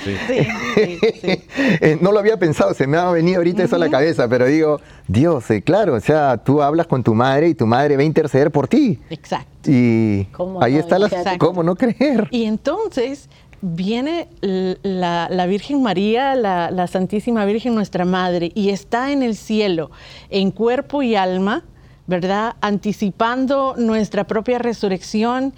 [0.05, 0.16] Sí.
[0.25, 1.42] Sí, sí, sí.
[1.83, 4.46] Eh, no lo había pensado, se me ha venido ahorita eso a la cabeza, pero
[4.46, 8.03] digo, Dios, eh, claro, o sea, tú hablas con tu madre y tu madre va
[8.03, 8.99] a interceder por ti.
[9.09, 9.70] Exacto.
[9.70, 10.81] Y ¿Cómo ahí no?
[10.81, 11.07] está la...
[11.07, 11.46] Exacto.
[11.46, 12.27] ¿Cómo no creer?
[12.31, 13.29] Y entonces
[13.62, 19.37] viene la, la Virgen María, la, la Santísima Virgen, nuestra Madre, y está en el
[19.37, 19.90] cielo,
[20.31, 21.64] en cuerpo y alma,
[22.11, 22.57] ¿verdad?
[22.61, 25.55] Anticipando nuestra propia resurrección,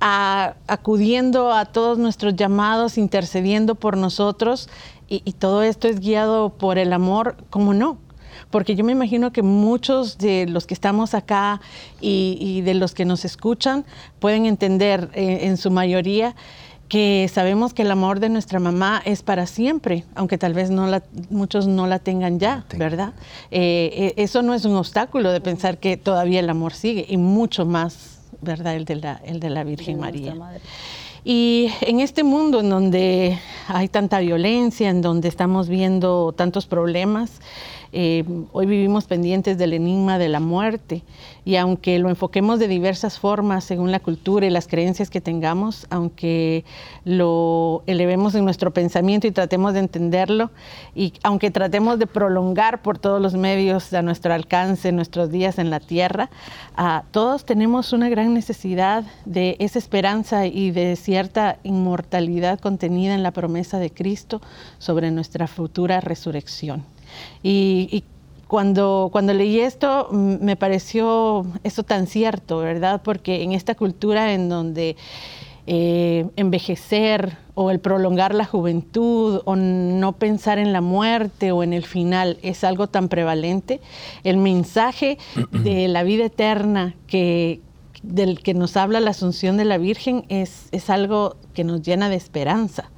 [0.00, 4.68] acudiendo a todos nuestros llamados, intercediendo por nosotros,
[5.08, 7.98] y, todo esto es guiado por el amor, ¿cómo no?
[8.50, 11.60] Porque yo me imagino que muchos de los que estamos acá
[12.00, 13.84] y, y de los que nos escuchan
[14.18, 16.34] pueden entender eh, en su mayoría
[16.92, 20.86] que sabemos que el amor de nuestra mamá es para siempre, aunque tal vez no
[20.86, 23.14] la, muchos no la tengan ya, ¿verdad?
[23.50, 27.16] Eh, eh, eso no es un obstáculo de pensar que todavía el amor sigue y
[27.16, 28.76] mucho más, ¿verdad?
[28.76, 30.36] El de la, el de la Virgen María.
[31.24, 37.40] Y en este mundo en donde hay tanta violencia, en donde estamos viendo tantos problemas,
[37.94, 41.02] eh, hoy vivimos pendientes del enigma de la muerte
[41.44, 45.86] y aunque lo enfoquemos de diversas formas según la cultura y las creencias que tengamos,
[45.90, 46.64] aunque
[47.04, 50.50] lo elevemos en nuestro pensamiento y tratemos de entenderlo
[50.94, 55.68] y aunque tratemos de prolongar por todos los medios a nuestro alcance nuestros días en
[55.68, 56.30] la tierra,
[56.76, 63.22] ah, todos tenemos una gran necesidad de esa esperanza y de cierta inmortalidad contenida en
[63.22, 64.40] la promesa de Cristo
[64.78, 66.91] sobre nuestra futura resurrección.
[67.42, 68.04] Y,
[68.48, 73.00] cuando, cuando leí esto me pareció eso tan cierto, ¿verdad?
[73.02, 74.94] Porque en esta cultura en donde
[75.66, 81.72] eh, envejecer o el prolongar la juventud o no pensar en la muerte o en
[81.72, 83.80] el final es algo tan prevalente,
[84.24, 85.18] el mensaje
[85.52, 87.60] de la vida eterna que,
[88.02, 92.08] del que nos habla la Asunción de la Virgen es, es algo que nos llena
[92.08, 92.90] de esperanza,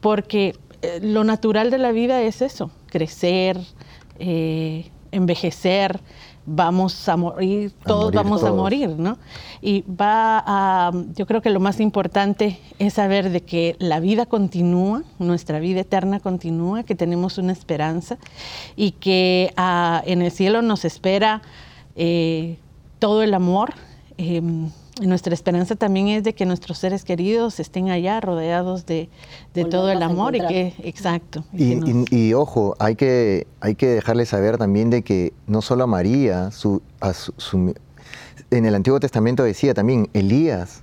[0.00, 3.58] porque eh, lo natural de la vida es eso, crecer,
[4.18, 6.00] eh, envejecer,
[6.46, 9.18] vamos a morir, todos vamos a morir, ¿no?
[9.60, 14.24] Y va a, yo creo que lo más importante es saber de que la vida
[14.24, 18.16] continúa, nuestra vida eterna continúa, que tenemos una esperanza
[18.76, 21.42] y que ah, en el cielo nos espera
[21.96, 22.56] eh,
[22.98, 23.74] todo el amor.
[24.16, 29.08] Em, nuestra esperanza también es de que nuestros seres queridos estén allá rodeados de,
[29.70, 31.44] todo el amor y que, exacto.
[31.52, 36.50] Y, ojo, hay que, hay que dejarle saber también de que no solo a María,
[36.50, 36.82] su,
[38.50, 40.82] en el Antiguo Testamento decía también, Elías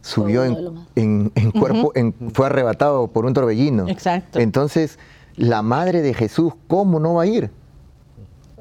[0.00, 1.92] subió en, cuerpo,
[2.32, 3.88] fue arrebatado por un torbellino.
[3.88, 4.38] Exacto.
[4.38, 4.98] Entonces,
[5.36, 7.50] la madre de Jesús, ¿cómo no va a ir?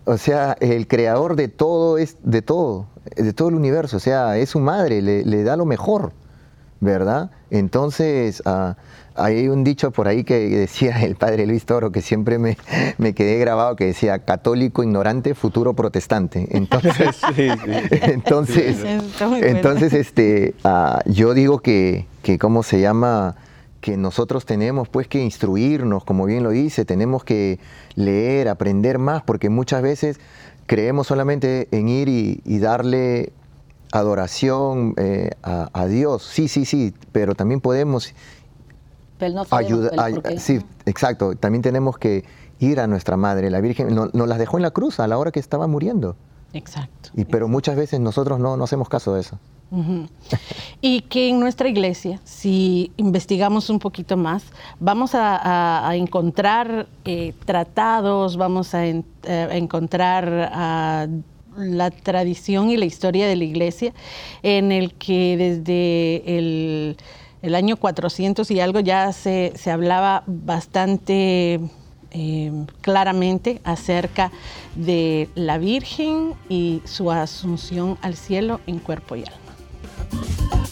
[0.06, 4.38] O sea, el creador de todo es de todo de todo el universo, o sea,
[4.38, 6.14] es su madre, le, da lo mejor,
[6.80, 7.32] ¿verdad?
[7.50, 8.76] Entonces, ah,
[9.16, 12.58] hay un dicho por ahí que decía el padre Luis Toro, que siempre me,
[12.98, 16.48] me quedé grabado, que decía, católico ignorante, futuro protestante.
[16.52, 17.22] Entonces,
[17.92, 18.78] entonces,
[19.20, 23.36] entonces este, ah, yo digo que, que, ¿cómo se llama?
[23.84, 27.60] Que nosotros tenemos pues que instruirnos, como bien lo dice, tenemos que
[27.96, 30.22] leer, aprender más, porque muchas veces
[30.68, 33.34] creemos solamente en ir y, darle
[33.92, 36.24] adoración eh, a, Dios.
[36.24, 38.14] Sí, sí, sí, pero también podemos
[39.52, 40.14] ayudar.
[40.38, 41.36] Sí, exacto.
[41.36, 42.24] También tenemos que
[42.60, 43.94] ir a nuestra madre, la Virgen.
[43.94, 46.16] Nos, las dejó en la cruz a la hora que estaba muriendo.
[46.54, 47.10] Exacto.
[47.16, 49.40] Y, pero muchas veces nosotros no, no hacemos caso de eso.
[50.82, 54.44] Y que en nuestra iglesia, si investigamos un poquito más,
[54.80, 61.08] vamos a, encontrar eh, tratados, vamos a, eh, encontrar ah,
[61.58, 63.94] la tradición y la historia de la iglesia,
[64.44, 66.38] en el que desde
[67.42, 71.60] el, año 400 y algo ya se, hablaba bastante
[72.12, 74.32] eh, claramente acerca
[74.76, 79.43] de la Virgen y su asunción al cielo en cuerpo y alma.
[80.14, 80.63] Thank you.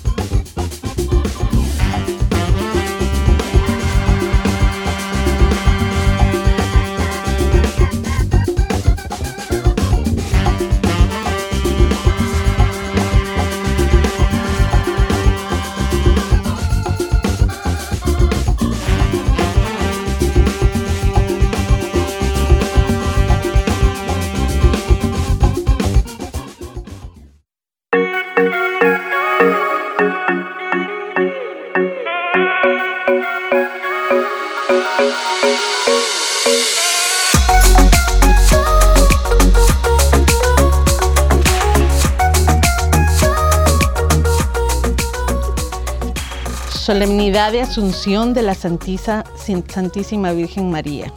[46.92, 51.14] Solemnidad de Asunción de la Santísima Virgen María.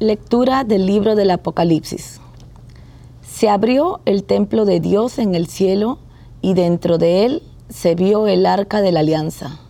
[0.00, 2.20] Lectura del libro del Apocalipsis.
[3.22, 6.00] Se abrió el templo de Dios en el cielo
[6.40, 9.60] y dentro de él se vio el arca de la alianza.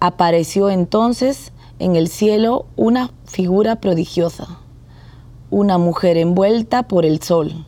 [0.00, 4.48] Apareció entonces en el cielo una figura prodigiosa,
[5.50, 7.64] una mujer envuelta por el sol,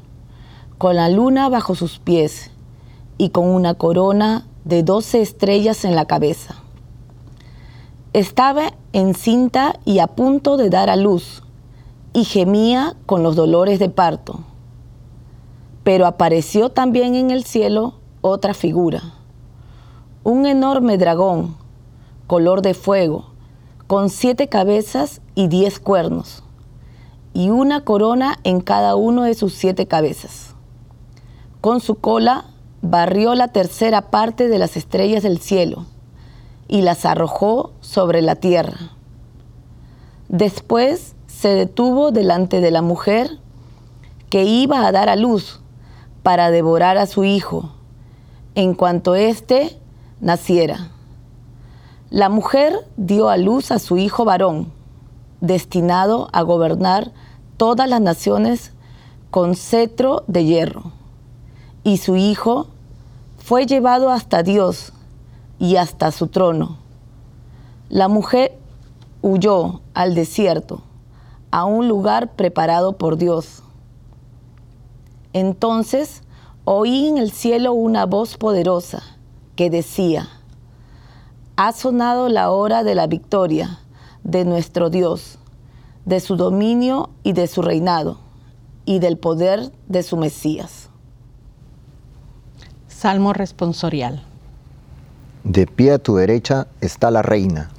[0.79, 2.51] con la luna bajo sus pies
[3.19, 6.57] y con una corona de doce estrellas en la cabeza.
[8.13, 11.43] Estaba encinta y a punto de dar a luz,
[12.13, 14.41] y gemía con los dolores de parto.
[15.85, 19.15] Pero apareció también en el cielo otra figura,
[20.23, 21.57] un enorme dragón,
[22.27, 23.31] color de fuego,
[23.87, 26.43] con siete cabezas y diez cuernos,
[27.33, 30.55] y una corona en cada uno de sus siete cabezas.
[31.63, 32.45] Con su cola
[32.83, 35.87] barrió la tercera parte de las estrellas del cielo
[36.69, 38.77] y las arrojó sobre la tierra.
[40.29, 43.39] Después se detuvo delante de la mujer
[44.31, 45.61] que iba a dar a luz
[46.23, 47.71] para devorar a su hijo
[48.55, 49.79] en cuanto éste
[50.21, 50.91] naciera.
[52.11, 54.73] La mujer dio a luz a su hijo varón,
[55.41, 57.13] destinado a gobernar
[57.57, 58.73] todas las naciones
[59.31, 60.98] con cetro de hierro.
[61.89, 62.67] Y su hijo
[63.39, 64.93] fue llevado hasta Dios
[65.59, 66.77] y hasta su trono.
[67.89, 68.59] La mujer
[69.23, 70.83] huyó al desierto,
[71.51, 73.63] a un lugar preparado por Dios.
[75.33, 76.25] Entonces
[76.67, 79.03] oí en el cielo una voz poderosa
[79.57, 80.29] que decía,
[81.57, 83.79] ha sonado la hora de la victoria
[84.25, 85.39] de nuestro Dios,
[86.05, 88.19] de su dominio y de su reinado,
[88.85, 90.88] y del poder de su Mesías.
[92.99, 94.25] Salmo responsorial.
[95.45, 97.71] De pie a tu derecha está la reina.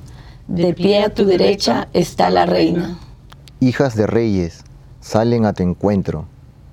[0.47, 2.97] De pie a tu derecha está la reina.
[3.59, 4.63] Hijas de reyes,
[5.01, 6.23] salen a tu encuentro.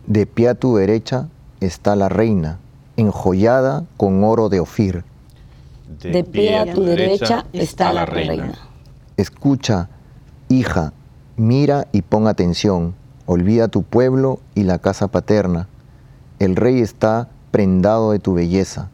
[0.06, 1.26] De pie a tu derecha
[1.58, 2.60] está la reina,
[2.96, 5.02] enjollada con oro de Ofir.
[6.00, 8.52] De pie a tu derecha está la reina.
[9.16, 9.88] Escucha,
[10.48, 10.92] hija,
[11.36, 12.94] mira y pon atención.
[13.26, 15.66] Olvida tu pueblo y la casa paterna.
[16.38, 18.90] El rey está prendado de tu belleza.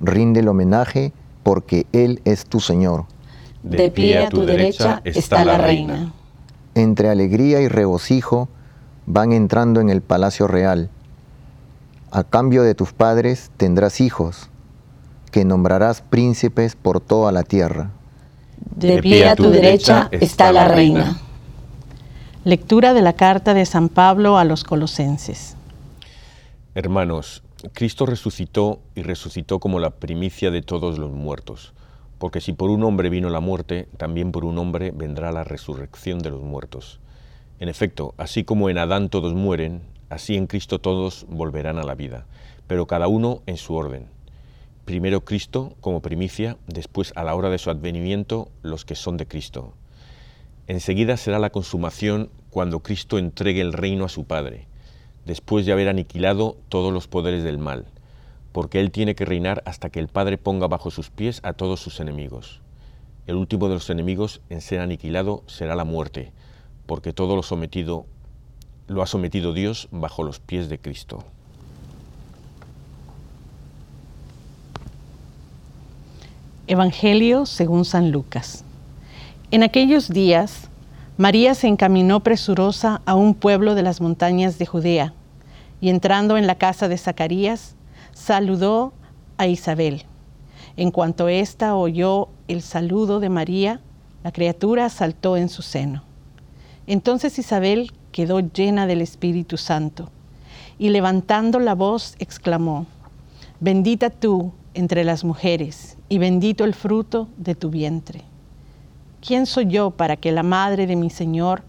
[0.00, 3.06] Rinde el homenaje porque Él es tu Señor.
[3.64, 6.12] De pie a tu derecha está la reina.
[6.76, 8.48] Entre alegría y regocijo
[9.06, 10.90] van entrando en el palacio real
[12.14, 14.48] a cambio de tus padres tendrás hijos,
[15.32, 17.90] que nombrarás príncipes por toda la tierra.
[18.76, 21.18] De pie a tu derecha está la reina.
[22.44, 25.56] Lectura de la carta de San Pablo a los colosenses.
[26.76, 31.74] Hermanos, Cristo resucitó y resucitó como la primicia de todos los muertos,
[32.18, 36.18] porque si por un hombre vino la muerte, también por un hombre vendrá la resurrección
[36.18, 37.00] de los muertos.
[37.60, 39.82] En efecto, así como en Adán todos mueren,
[40.14, 42.26] Así en Cristo todos volverán a la vida,
[42.68, 44.06] pero cada uno en su orden.
[44.84, 49.26] Primero Cristo como primicia, después a la hora de su advenimiento los que son de
[49.26, 49.74] Cristo.
[50.68, 54.68] Enseguida será la consumación cuando Cristo entregue el reino a su Padre,
[55.26, 57.86] después de haber aniquilado todos los poderes del mal,
[58.52, 61.80] porque Él tiene que reinar hasta que el Padre ponga bajo sus pies a todos
[61.80, 62.60] sus enemigos.
[63.26, 66.32] El último de los enemigos en ser aniquilado será la muerte,
[66.86, 68.06] porque todo lo sometido
[68.86, 71.24] lo ha sometido Dios bajo los pies de Cristo.
[76.66, 78.64] Evangelio según San Lucas.
[79.50, 80.68] En aquellos días,
[81.16, 85.14] María se encaminó presurosa a un pueblo de las montañas de Judea
[85.80, 87.76] y entrando en la casa de Zacarías,
[88.12, 88.92] saludó
[89.38, 90.06] a Isabel.
[90.76, 93.80] En cuanto ésta oyó el saludo de María,
[94.24, 96.02] la criatura saltó en su seno.
[96.88, 100.10] Entonces Isabel quedó llena del Espíritu Santo
[100.80, 102.86] y levantando la voz exclamó,
[103.60, 108.24] bendita tú entre las mujeres y bendito el fruto de tu vientre.
[109.26, 111.62] ¿Quién soy yo para que la madre de mi Señor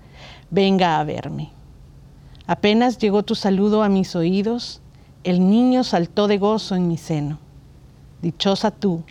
[0.50, 1.52] venga a verme?
[2.48, 4.82] Apenas llegó tu saludo a mis oídos,
[5.24, 7.40] el niño saltó de gozo en mi seno.
[8.22, 9.04] Dichosa tú,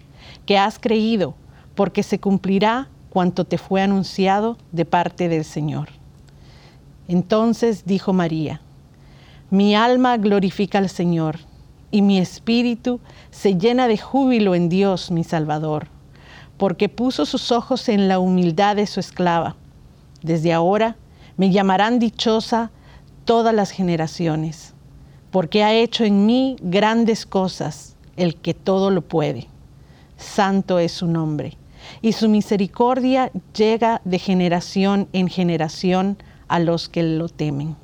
[0.45, 1.35] que has creído,
[1.75, 5.89] porque se cumplirá cuanto te fue anunciado de parte del Señor.
[7.09, 8.61] Entonces dijo María,
[9.49, 11.39] mi alma glorifica al Señor
[11.91, 15.94] y mi espíritu se llena de júbilo en Dios mi Salvador,
[16.57, 19.57] porque puso sus ojos en la humildad de su esclava.
[20.23, 20.97] Desde ahora
[21.37, 22.71] me llamarán dichosa
[23.25, 24.75] todas las generaciones,
[25.31, 29.49] porque ha hecho en mí grandes cosas el que todo lo puede.
[30.17, 31.57] Santo es su nombre,
[32.01, 36.17] y su misericordia llega de generación en generación
[36.47, 37.77] a los que lo temen.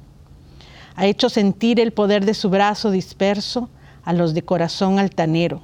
[0.95, 3.69] Ha hecho sentir el poder de su brazo disperso
[4.05, 5.61] a los de corazón altanero,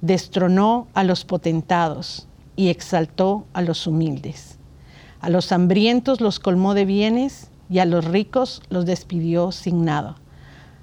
[0.00, 4.58] destronó a los potentados y exaltó a los humildes.
[5.20, 10.16] A los hambrientos los colmó de bienes y a los ricos los despidió sin nada,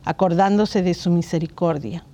[0.05, 2.05] acordándose de su misericordia.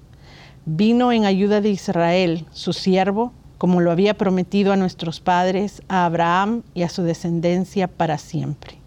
[0.66, 6.05] Vino en ayuda de Israel, su siervo, como lo había prometido a nuestros padres, a
[6.05, 8.78] Abraham y a su descendencia para siempre.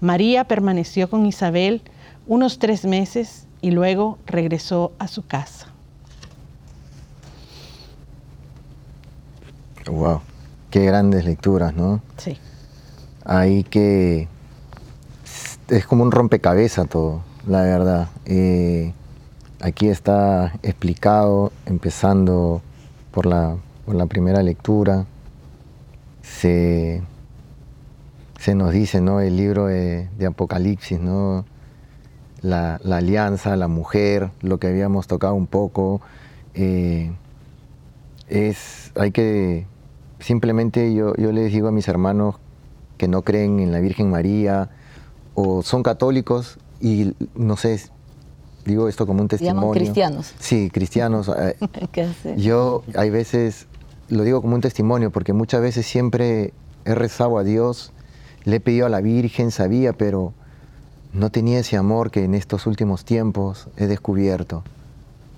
[0.00, 1.82] María permaneció con Isabel
[2.26, 5.75] unos tres meses y luego regresó a su casa.
[9.86, 10.20] Wow,
[10.70, 12.00] Qué grandes lecturas, ¿no?
[12.16, 12.36] Sí.
[13.24, 14.28] Hay que...
[15.68, 18.08] Es como un rompecabezas todo, la verdad.
[18.24, 18.92] Eh,
[19.60, 22.62] aquí está explicado, empezando
[23.12, 25.06] por la, por la primera lectura.
[26.22, 27.02] Se,
[28.40, 29.20] se nos dice, ¿no?
[29.20, 31.44] El libro de, de Apocalipsis, ¿no?
[32.42, 36.00] La, la, alianza, la mujer, lo que habíamos tocado un poco.
[36.54, 37.12] Eh,
[38.28, 39.66] es, hay que,
[40.20, 42.36] simplemente yo, yo les digo a mis hermanos
[42.98, 44.70] que no creen en la Virgen María
[45.34, 47.80] o son católicos y no sé,
[48.64, 49.72] digo esto como un testimonio.
[49.72, 50.34] cristianos.
[50.38, 51.30] Sí, cristianos.
[52.36, 53.66] yo hay veces,
[54.08, 56.52] lo digo como un testimonio porque muchas veces siempre
[56.84, 57.92] he rezado a Dios,
[58.44, 60.32] le he pedido a la Virgen, sabía, pero
[61.12, 64.62] no tenía ese amor que en estos últimos tiempos he descubierto.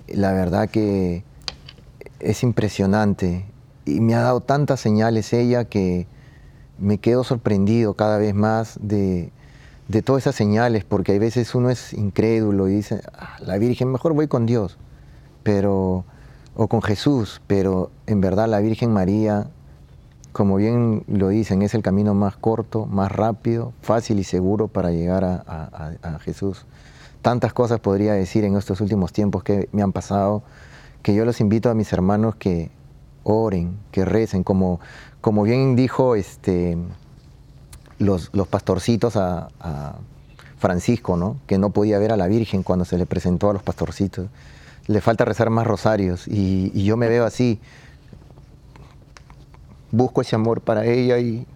[0.07, 1.23] La verdad que
[2.19, 3.45] es impresionante
[3.85, 6.07] y me ha dado tantas señales ella que
[6.77, 9.31] me quedo sorprendido cada vez más de,
[9.87, 13.91] de todas esas señales, porque hay veces uno es incrédulo y dice, ah, la Virgen,
[13.91, 14.77] mejor voy con Dios,
[15.43, 16.05] pero,
[16.55, 19.47] o con Jesús, pero en verdad la Virgen María,
[20.31, 24.91] como bien lo dicen, es el camino más corto, más rápido, fácil y seguro para
[24.91, 26.65] llegar a, a Jesús.
[27.21, 30.43] Tantas cosas podría decir en estos últimos tiempos que me han pasado,
[31.01, 32.69] que yo los invito a mis hermanos que
[33.29, 34.79] oren, que recen, como,
[35.21, 36.77] como bien dijo este,
[37.99, 39.49] los, los pastorcitos a,
[40.57, 41.37] Francisco, ¿no?
[41.47, 44.27] que no podía ver a la Virgen cuando se le presentó a los pastorcitos.
[44.87, 47.61] Le falta rezar más rosarios y, yo me veo así.
[49.91, 51.47] Busco ese amor para ella y,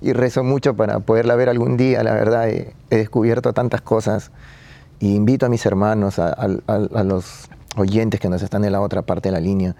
[0.00, 2.04] y rezo mucho para poderla ver algún día.
[2.04, 4.30] La verdad, he, descubierto tantas cosas
[5.00, 9.02] y invito a mis hermanos, a, a los oyentes que nos están en la otra
[9.02, 9.74] parte de la línea,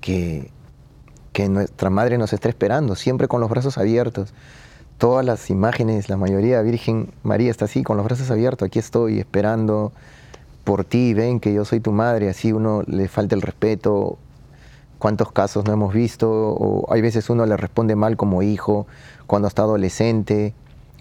[0.00, 0.50] que,
[1.32, 4.32] que nuestra madre nos está esperando, siempre con los brazos abiertos.
[4.98, 9.20] Todas las imágenes, la mayoría, Virgen María está así, con los brazos abiertos, aquí estoy
[9.20, 9.92] esperando
[10.64, 14.18] por ti, ven que yo soy tu madre, así uno le falta el respeto.
[14.98, 16.28] ¿Cuántos casos no hemos visto?
[16.30, 18.86] O hay veces uno le responde mal como hijo,
[19.28, 20.54] cuando está adolescente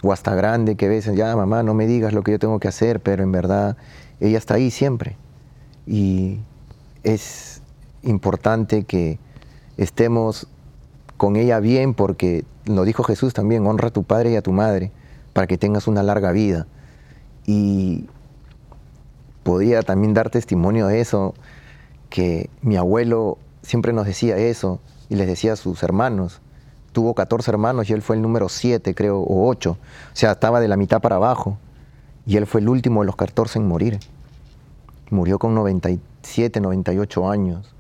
[0.03, 2.67] o hasta grande, que veces, ya mamá, no me digas lo que yo tengo que
[2.67, 3.75] hacer, pero en verdad
[4.19, 5.17] ella está ahí siempre
[5.87, 6.39] y
[7.03, 7.61] es
[8.03, 9.17] importante que
[9.77, 10.47] estemos
[11.17, 14.51] con ella bien porque lo dijo Jesús también, honra a tu padre y a tu
[14.51, 14.91] madre
[15.33, 16.67] para que tengas una larga vida.
[17.45, 18.05] Y
[19.43, 21.33] podría también dar testimonio de eso,
[22.09, 26.41] que mi abuelo siempre nos decía eso y les decía a sus hermanos.
[26.91, 29.71] Tuvo 14 hermanos y él fue el número 7, creo, o 8.
[29.71, 29.77] O
[30.13, 31.57] sea, estaba de la mitad para abajo.
[32.25, 33.99] Y él fue el último de los 14 en morir
[35.09, 37.73] murió con 97, 98 años.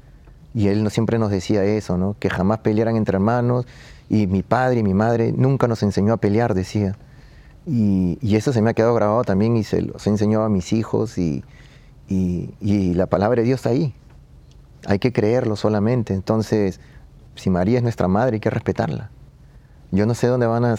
[0.57, 2.15] Y él siempre nos decía eso, ¿no?
[2.19, 3.67] que jamás pelearan entre hermanos.
[4.09, 6.97] Y mi padre y mi madre nunca nos enseñó a pelear, decía.
[7.67, 11.19] Y, eso se me ha quedado grabado también y se los enseñó a mis hijos.
[11.19, 11.43] Y,
[12.09, 13.93] y, la palabra de Dios está ahí.
[14.87, 16.15] Hay que creerlo solamente.
[16.15, 16.79] Entonces,
[17.35, 19.11] si María es nuestra madre, hay que respetarla.
[19.91, 20.75] Yo no sé dónde van a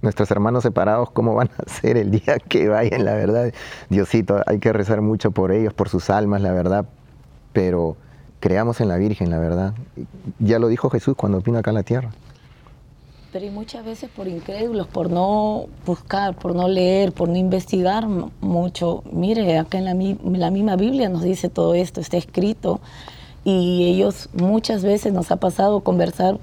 [0.00, 3.04] nuestros hermanos separados, ¿cómo van a ser el día que vayan?
[3.04, 3.52] La verdad,
[3.90, 6.86] Diosito, hay que rezar mucho por ellos, por sus almas, la verdad,
[7.52, 7.96] pero
[8.40, 9.74] creamos en la Virgen, la verdad.
[10.38, 12.10] Ya lo dijo Jesús cuando vino acá a la tierra.
[13.32, 18.06] Pero y muchas veces por incrédulos, por no buscar, por no leer, por no investigar
[18.40, 19.02] mucho.
[19.12, 19.94] Mire, acá en la,
[20.38, 22.80] la misma Biblia nos dice todo esto, está escrito.
[23.44, 26.38] Y ellos muchas veces nos ha pasado conversar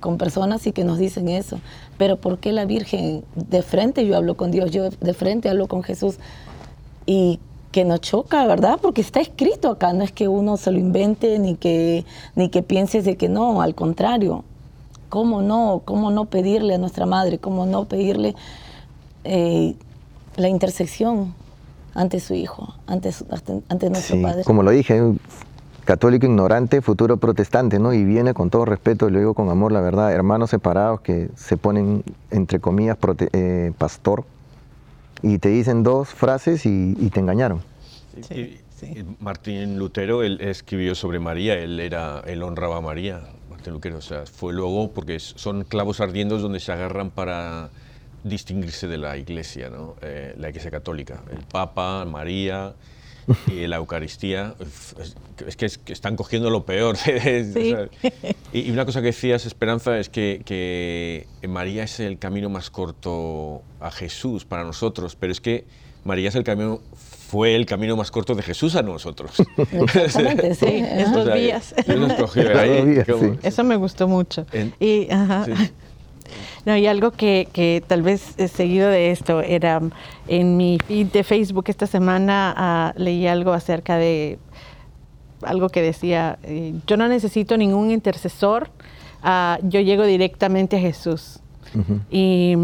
[0.00, 1.60] con personas y que nos dicen eso.
[1.98, 5.68] Pero ¿por qué la Virgen de frente yo hablo con Dios, yo de frente hablo
[5.68, 6.16] con Jesús?
[7.06, 7.38] Y
[7.70, 8.78] que nos choca, ¿verdad?
[8.80, 12.04] Porque está escrito acá, no es que uno se lo invente ni que,
[12.34, 14.44] ni que pienses de que no, al contrario.
[15.08, 15.82] ¿Cómo no?
[15.84, 17.38] ¿Cómo no pedirle a nuestra madre?
[17.38, 18.34] ¿Cómo no pedirle
[19.24, 19.74] eh,
[20.36, 21.34] la intersección
[21.94, 23.10] ante su hijo, ante,
[23.68, 24.44] ante nuestro sí, padre?
[24.44, 25.00] Como lo dije,
[25.84, 27.94] católico ignorante, futuro protestante, ¿no?
[27.94, 31.56] Y viene con todo respeto, lo digo con amor, la verdad, hermanos separados que se
[31.56, 32.98] ponen, entre comillas,
[33.32, 34.24] eh, pastor,
[35.22, 37.62] y te dicen dos frases y, te engañaron.
[39.20, 44.02] Martín Lutero, él escribió sobre María, él, era, él honraba a María, Martín Lutero, o
[44.02, 47.70] sea, fue luego, porque son clavos ardientes donde se agarran para
[48.22, 49.96] distinguirse de la iglesia, ¿no?
[50.02, 52.74] Eh, la iglesia católica, el Papa, María,
[53.46, 54.54] y la Eucaristía,
[55.46, 56.96] es que, están cogiendo lo peor.
[58.52, 63.62] y, una cosa que decías, Esperanza, es que, que, María es el camino más corto
[63.80, 65.64] a Jesús para nosotros, pero es que
[66.04, 66.80] María es el camino
[67.28, 69.32] fue el camino más corto de Jesús a nosotros.
[69.58, 70.82] Exactamente, sí.
[70.82, 71.74] Estos O sea, días.
[71.86, 73.38] Nos cogió ahí, días, sí.
[73.42, 74.46] Eso me gustó mucho.
[74.50, 75.44] En- y, ajá.
[75.44, 75.52] Sí.
[76.64, 79.80] No, y algo que, que tal vez eh, seguido de esto era
[80.26, 84.38] en mi feed de Facebook esta semana ah, leí algo acerca de
[85.42, 88.70] algo que decía, eh, yo no necesito ningún intercesor,
[89.22, 91.40] ah, yo llego directamente a Jesús.
[92.10, 92.54] y,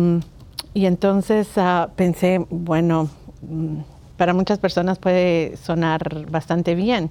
[0.73, 3.11] y entonces ah, pensé, bueno,
[3.43, 7.11] mm, para muchas personas puede sonar bastante bien,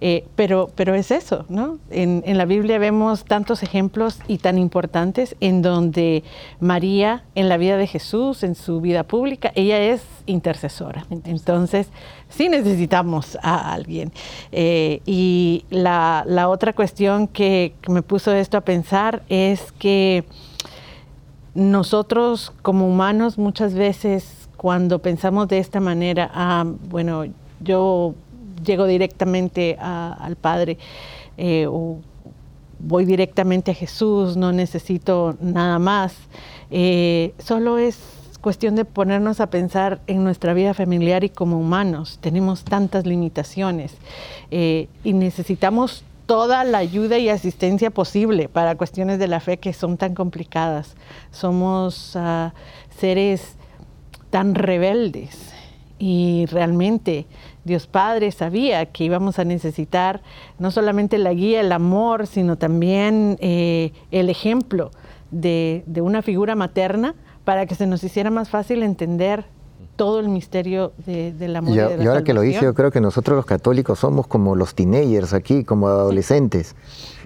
[0.00, 1.78] eh, pero, pero es eso, ¿no?
[1.90, 6.22] En, en la Biblia vemos tantos ejemplos y tan importantes en donde
[6.60, 11.06] María, en la vida de Jesús, en su vida pública, ella es intercesora.
[11.24, 11.88] Entonces,
[12.28, 14.12] sí necesitamos a alguien.
[14.52, 20.24] Eh, y la, la otra cuestión que, que me puso esto a pensar es que
[21.54, 27.26] nosotros como humanos muchas veces cuando pensamos de esta manera, ah, bueno,
[27.60, 28.14] yo
[28.64, 30.78] llego directamente al Padre
[31.36, 31.98] eh, o
[32.78, 36.16] voy directamente a Jesús, no necesito nada más,
[36.70, 37.98] eh, solo es
[38.40, 42.18] cuestión de ponernos a pensar en nuestra vida familiar y como humanos.
[42.22, 43.92] Tenemos tantas limitaciones
[44.50, 49.74] eh, y necesitamos toda la ayuda y asistencia posible para cuestiones de la fe que
[49.74, 50.94] son tan complicadas.
[51.32, 52.54] Somos ah,
[52.98, 53.58] seres
[54.34, 55.52] tan rebeldes.
[55.96, 57.24] Y realmente
[57.62, 60.22] Dios Padre sabía que íbamos a necesitar
[60.58, 64.90] no solamente la guía, el amor, sino también eh, el ejemplo
[65.30, 67.14] de, de una figura materna
[67.44, 69.44] para que se nos hiciera más fácil entender
[69.96, 71.72] todo el misterio de- del amor.
[71.72, 73.46] Y, Y, a- de la y ahora que lo dice, yo creo que nosotros los
[73.46, 76.74] católicos somos como los teenagers aquí, como adolescentes,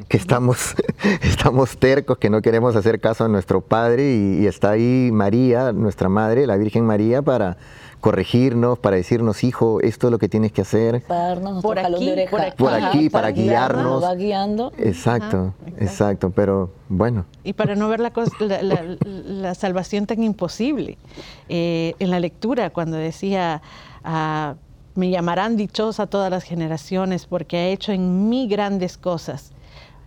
[0.09, 0.75] que estamos,
[1.23, 5.73] estamos tercos, que no queremos hacer caso a nuestro Padre y, y está ahí María,
[5.73, 7.57] nuestra Madre, la Virgen María, para
[8.01, 11.03] corregirnos, para decirnos, hijo, esto es lo que tienes que hacer.
[11.03, 12.31] Para darnos Por aquí, de oreja.
[12.31, 12.57] por aquí.
[12.57, 13.85] Por aquí, para guiarnos.
[13.85, 14.73] Nos va guiando.
[14.79, 15.85] Exacto, exacto.
[15.85, 17.25] exacto, pero bueno.
[17.45, 20.99] Y para no ver la, cos- la, la- la salvación tan imposible.
[21.49, 23.63] Eh, en la lectura, cuando decía,
[24.05, 24.55] ah,
[24.95, 29.53] me llamarán dichosa todas las generaciones porque ha hecho en mí grandes cosas,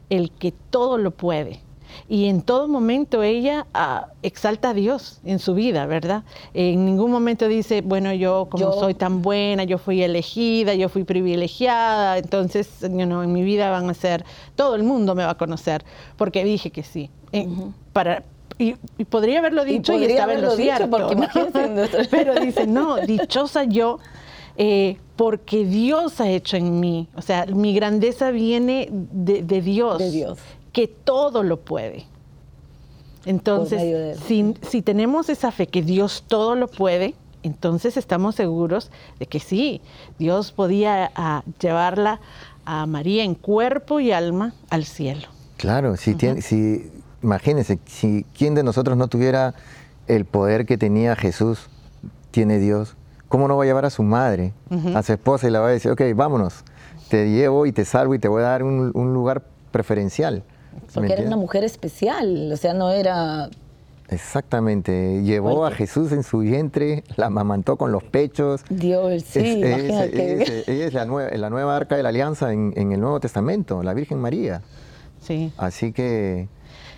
[0.10, 1.62] el que todo lo puede.
[2.10, 6.24] Y en todo momento ella ah, exalta a Dios en su vida, ¿verdad?
[6.54, 10.90] En ningún momento dice, bueno, yo como Yo- soy tan buena, yo fui elegida, yo
[10.90, 14.24] fui privilegiada, entonces you know, en mi vida van a ser,
[14.56, 15.84] todo el mundo me va a conocer,
[16.18, 17.10] porque dije que sí.
[17.34, 17.48] Eh,
[17.94, 18.24] para,
[18.58, 20.90] y, y podría haberlo Y dicho y, podría estaba en lo cierto.
[20.90, 24.00] porque nuestro- Pero dice, no, dichosa yo,
[24.58, 27.08] eh, porque Dios ha hecho en mí.
[27.16, 30.40] O sea, mi grandeza viene de, de Dios, De Dios.
[30.72, 32.06] Que todo lo puede.
[33.26, 37.14] Entonces, si, si tenemos esa fe que Dios todo lo puede,
[37.44, 39.82] entonces estamos seguros de que sí,
[40.20, 41.12] Dios podía
[41.60, 42.20] llevarla
[42.66, 45.28] a María en cuerpo y alma al cielo.
[45.58, 46.92] Claro, si tiene, si,
[47.22, 49.54] imagínense, si quién de nosotros no tuviera
[50.08, 51.70] el poder que tenía Jesús,
[52.32, 52.96] tiene Dios,
[53.28, 54.54] ¿cómo no va a llevar a su madre,
[54.96, 56.64] a su esposa y le va a decir, ok, vámonos,
[57.10, 60.44] te llevo y te salvo y te voy a dar un, un lugar preferencial?
[60.74, 63.50] ¿Me Porque era una mujer especial, o sea, no era...
[64.10, 65.72] Exactamente, llevó a.
[65.72, 68.62] Jesús en su vientre, la amamantó con los pechos.
[68.70, 70.44] Dios, sí, Es- es- imagínate.
[70.44, 73.22] es- ella es la nueva, la nueva arca de la alianza en, en el Nuevo
[73.22, 74.62] Testamento, la Virgen María.
[75.22, 75.54] Sí.
[75.58, 76.50] Así que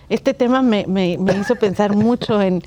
[0.08, 2.62] Este tema me, me- me hizo pensar mucho en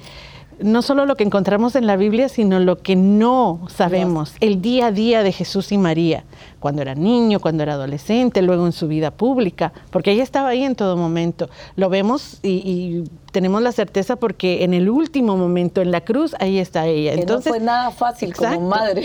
[0.59, 4.87] no solo lo que encontramos en la Biblia, sino lo que no sabemos, el día
[4.87, 6.23] a día de Jesús y María,
[6.59, 10.63] cuando era niño, cuando era adolescente, luego en su vida pública, porque ella estaba ahí
[10.63, 11.49] en todo momento.
[11.75, 16.35] Lo vemos y, y tenemos la certeza porque en el último momento, en la cruz,
[16.39, 17.13] ahí está ella.
[17.13, 18.55] que Entonces, no fue nada fácil Exacto.
[18.55, 19.03] como madre.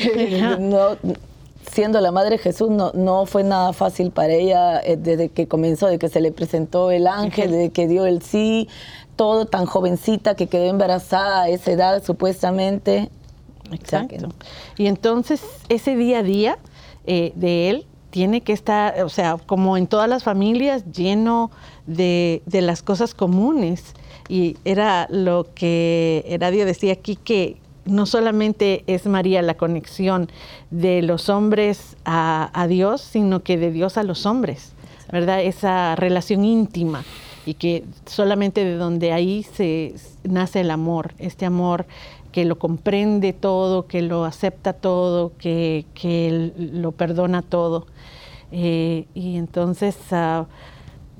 [0.59, 0.97] No,
[1.71, 5.47] siendo la madre de Jesús, no, no fue nada fácil para ella eh, desde que
[5.49, 7.59] comenzó, de que se le presentó el ángel, Ujú.
[7.59, 8.69] de que dio el sí,
[9.17, 13.11] todo tan jovencita que quedó embarazada a esa edad supuestamente.
[13.71, 14.29] Exacto.
[14.77, 16.59] Y entonces ese día a día
[17.07, 21.51] eh, de él tiene que estar, o sea, como en todas las familias, lleno
[21.87, 23.95] de, de las cosas comunes.
[24.29, 30.29] Y era lo que Heradio decía aquí, que no solamente es María la conexión
[30.71, 34.73] de los hombres a, Dios, sino que de Dios a los hombres,
[35.11, 35.43] ¿verdad?
[35.43, 37.05] Esa relación íntima
[37.45, 41.87] y que solamente de donde ahí se nace el amor, este amor
[42.31, 47.87] que lo comprende todo, que lo acepta todo, que, que lo perdona todo.
[48.53, 50.47] Eh, y entonces, ah,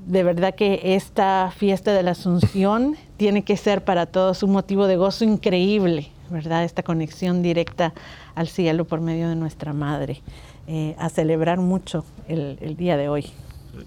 [0.05, 4.87] de verdad que esta fiesta de la Asunción tiene que ser para todos un motivo
[4.87, 6.12] de gozo increíble.
[6.29, 6.63] ¿Verdad?
[6.63, 7.93] Esta conexión directa
[8.35, 10.21] al cielo por medio de nuestra madre.
[10.65, 13.25] Eh, a celebrar mucho el, día de hoy.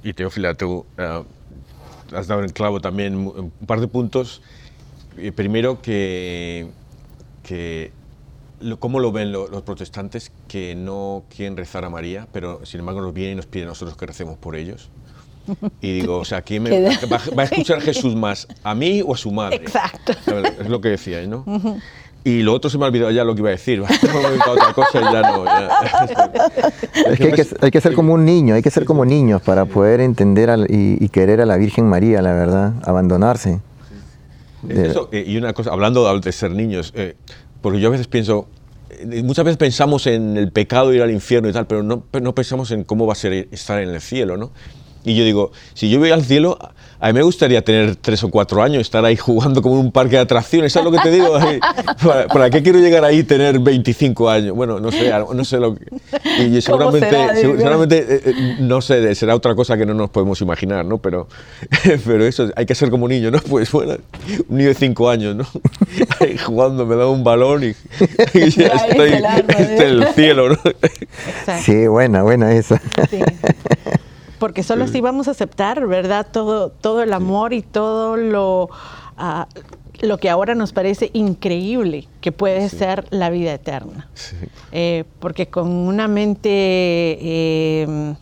[0.02, 4.42] Y Teófila, tú uh, has dado el clavo también un par de puntos.
[5.16, 6.68] Eh, primero, que,
[7.42, 7.92] que
[8.78, 13.14] ¿cómo lo ven los protestantes que no quieren rezar a María, pero sin embargo nos
[13.14, 14.90] vienen y nos piden a nosotros que recemos por ellos?
[15.80, 16.70] Y digo, o sea, ¿quién me,
[17.10, 18.48] va, a escuchar Jesús más?
[18.62, 19.56] ¿A mí o a su madre?
[19.56, 20.12] Exacto.
[20.60, 21.44] Es lo que decía, ¿no?
[22.26, 23.80] Y lo otro se me ha olvidado ya lo que iba a decir.
[24.50, 25.44] otra cosa y ya no.
[27.12, 30.00] Es que hay, que ser como un niño, hay que ser como niños para poder
[30.00, 33.60] entender y, querer a la Virgen María, la verdad, abandonarse.
[34.68, 37.14] eso, eh, y una cosa, hablando de ser niños, eh,
[37.60, 38.48] porque yo a veces pienso,
[38.90, 42.34] eh, muchas veces pensamos en el pecado, ir al infierno y tal, pero no, no
[42.34, 44.50] pensamos en cómo va a ser estar en el cielo, ¿no?
[45.06, 46.58] Y yo digo, si yo voy al cielo,
[46.98, 49.92] a mí me gustaría tener tres o cuatro años, estar ahí jugando como en un
[49.92, 51.38] parque de atracciones, ¿sabes lo que te digo?
[52.32, 54.56] ¿Para, qué quiero llegar ahí y tener 25 años?
[54.56, 55.84] Bueno, no sé, no sé lo que...
[56.42, 60.84] Y seguramente, seguramente eh, eh, no sé, será otra cosa que no nos podemos imaginar,
[60.84, 60.98] ¿no?
[60.98, 61.28] Pero,
[62.04, 63.38] pero eso, hay que ser como niño, ¿no?
[63.38, 63.98] Pues bueno,
[64.48, 65.46] un niño de cinco años, ¿no?
[66.18, 67.74] Ahí jugando, me da un balón y,
[68.50, 70.58] ya estoy, en el cielo, ¿no?
[71.62, 72.82] Sí, buena, buena esa.
[73.08, 73.20] Sí
[74.38, 76.26] porque solo así vamos a aceptar, ¿verdad?
[76.30, 78.68] Todo, todo el amor y todo lo,
[79.16, 79.48] ah,
[80.00, 84.08] lo que ahora nos parece increíble que puede ser la vida eterna.
[84.72, 88.16] Eh, porque con una mente em,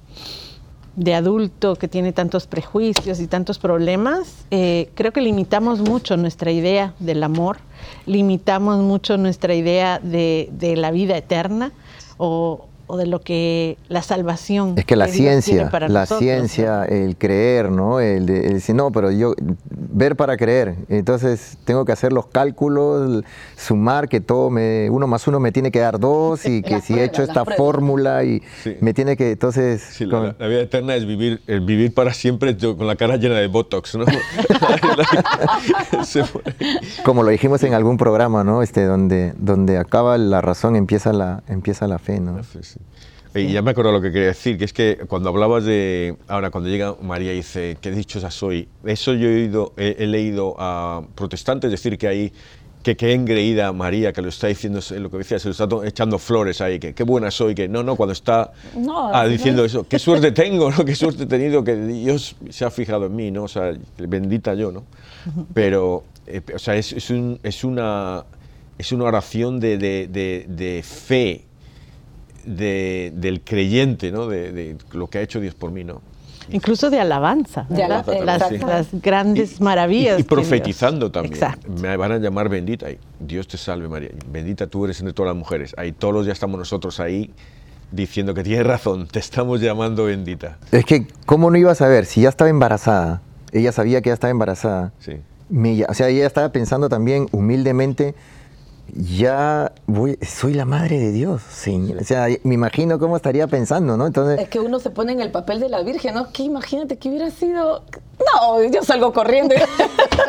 [0.96, 6.52] de adulto que tiene tantos prejuicios y tantos problemas, eh, creo que limitamos mucho nuestra
[6.52, 7.58] idea del amor,
[8.06, 11.72] limitamos mucho nuestra idea de, de la vida eterna
[12.18, 14.74] o, o de lo que la salvación.
[14.76, 18.00] Es que la ciencia, la ciencia, el creer, ¿no?
[18.00, 19.34] El, decir, no, pero yo,
[19.70, 20.74] ver para creer.
[20.88, 23.24] Entonces tengo que hacer los cálculos,
[23.56, 26.94] sumar que todo me, uno más uno me tiene que dar dos y que si
[26.94, 28.42] he hecho esta fórmula y
[28.80, 29.82] me tiene que, entonces...
[29.82, 33.46] Sí, la, vida eterna es vivir, el vivir para siempre con la cara llena de
[33.46, 34.04] Botox, ¿no?
[37.04, 38.62] Como lo dijimos en algún programa, ¿no?
[38.62, 42.40] Este, donde, donde acaba la razón, empieza la, empieza la fe, ¿no?
[43.34, 46.50] Y ya me acuerdo lo que quería decir, que es que cuando hablabas de, ahora
[46.50, 51.02] cuando llega María y dice, qué dichosa soy, eso yo he, oído, he, leído a
[51.16, 52.32] protestantes decir que hay
[52.84, 56.18] que qué engreída María, que lo está diciendo, lo que decía, se lo está echando
[56.18, 58.52] flores ahí, que qué buena soy, que no, no, cuando está
[59.12, 60.84] ah, diciendo eso, qué suerte tengo, ¿no?
[60.84, 63.44] qué suerte he tenido, que Dios se ha fijado en mí, ¿no?
[63.44, 64.84] O sea, bendita yo, ¿no?
[65.54, 68.26] Pero, eh, o sea, es, es, un, es, una,
[68.76, 71.46] es una oración de, de, de, de fe
[72.46, 74.26] del creyente, ¿no?
[74.26, 76.00] De, lo que ha hecho Dios por mí, ¿no?
[76.50, 80.20] Incluso de alabanza, las, grandes maravillas.
[80.20, 81.40] Y, profetizando también.
[81.80, 82.86] Me van a llamar bendita.
[83.18, 84.10] Dios te salve María.
[84.30, 85.74] Bendita tú eres entre todas las mujeres.
[85.78, 87.30] Ahí todos los días estamos nosotros ahí
[87.94, 90.58] diciendo que tienes razón, te estamos llamando bendita.
[90.72, 92.06] Es que, ¿cómo no iba a saber?
[92.06, 93.22] Si ya estaba embarazada,
[93.52, 94.92] ella sabía que ya estaba embarazada.
[94.98, 95.20] Sí.
[95.88, 98.14] o sea, ella estaba pensando también humildemente
[98.92, 102.00] ya voy, soy la madre de Dios, señor.
[102.00, 104.06] O sea, me imagino cómo estaría pensando, ¿no?
[104.06, 106.30] Entonces, es que uno se pone en el papel de la Virgen, ¿no?
[106.30, 107.82] Que imagínate que hubiera sido,
[108.18, 109.54] no, yo salgo corriendo.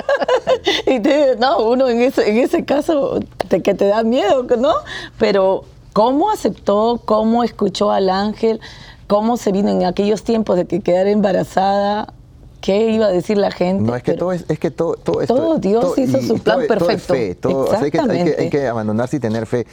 [0.87, 4.73] y te, no, uno en ese, en ese caso te, que te da miedo, ¿no?
[5.19, 8.59] Pero cómo aceptó, cómo escuchó al ángel,
[9.07, 12.13] cómo se vino en aquellos tiempos de que quedara embarazada,
[12.65, 13.83] qué iba a decir la gente.
[13.83, 17.13] No, es que todo es, que todo, todo, todo Dios hizo su plan perfecto.
[17.39, 17.99] Todo es fe,
[18.39, 19.67] hay, que, abandonarse y tener fe.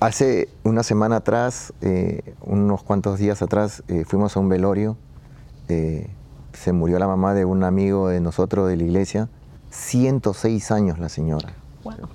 [0.00, 4.96] Hace una semana atrás, eh, unos cuantos días atrás, eh, fuimos a un velorio.
[5.68, 6.08] Eh,
[6.54, 9.28] se murió la mamá de un amigo de nosotros de la iglesia.
[9.70, 11.52] 106 años la señora.
[11.84, 12.08] Bueno.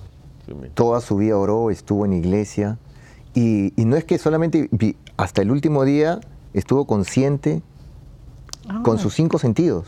[0.74, 2.78] Toda su vida oró, estuvo en iglesia.
[3.34, 4.68] Y, y no es que solamente
[5.16, 6.18] hasta el último día
[6.54, 7.62] estuvo consciente
[8.82, 9.86] con sus cinco sentidos.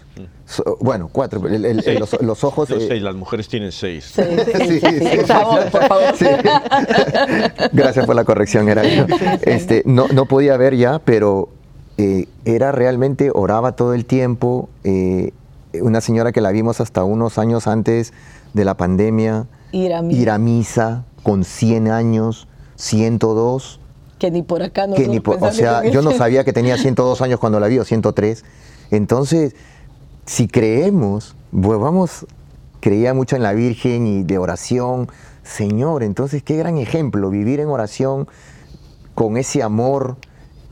[0.80, 1.40] bueno, cuatro.
[1.40, 2.70] los, ojos.
[2.70, 4.12] Los seis, las mujeres tienen seis.
[4.14, 6.14] Sí, sí, sí, por favor, por favor.
[7.72, 8.82] Gracias por la corrección, era
[9.42, 11.48] este, no, no podía ver ya, pero
[11.98, 14.68] eh, era realmente, oraba todo el tiempo.
[14.84, 15.32] Eh,
[15.80, 18.12] una señora que la vimos hasta unos años antes
[18.54, 19.46] de la pandemia.
[19.72, 20.20] Ir a misa.
[20.20, 22.46] Ir a misa con 100 años,
[22.76, 23.80] 102
[24.18, 27.20] que ni por acá no que ni O sea, yo no sabía que tenía 102
[27.20, 28.44] años cuando la vi, o 103.
[28.90, 29.54] Entonces,
[30.24, 32.26] si creemos, pues vamos,
[32.80, 35.08] creía mucho en la Virgen y de oración.
[35.42, 38.26] Señor, entonces qué gran ejemplo, vivir en oración
[39.14, 40.16] con ese amor,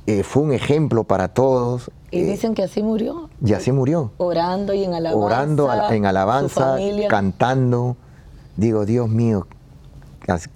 [0.06, 1.90] eh, fue un ejemplo para todos.
[2.10, 3.30] Y eh, dicen que así murió.
[3.44, 4.12] Y así murió.
[4.18, 5.24] Orando y en alabanza.
[5.24, 6.76] Orando en alabanza,
[7.08, 7.96] cantando.
[8.56, 9.46] Digo, Dios mío,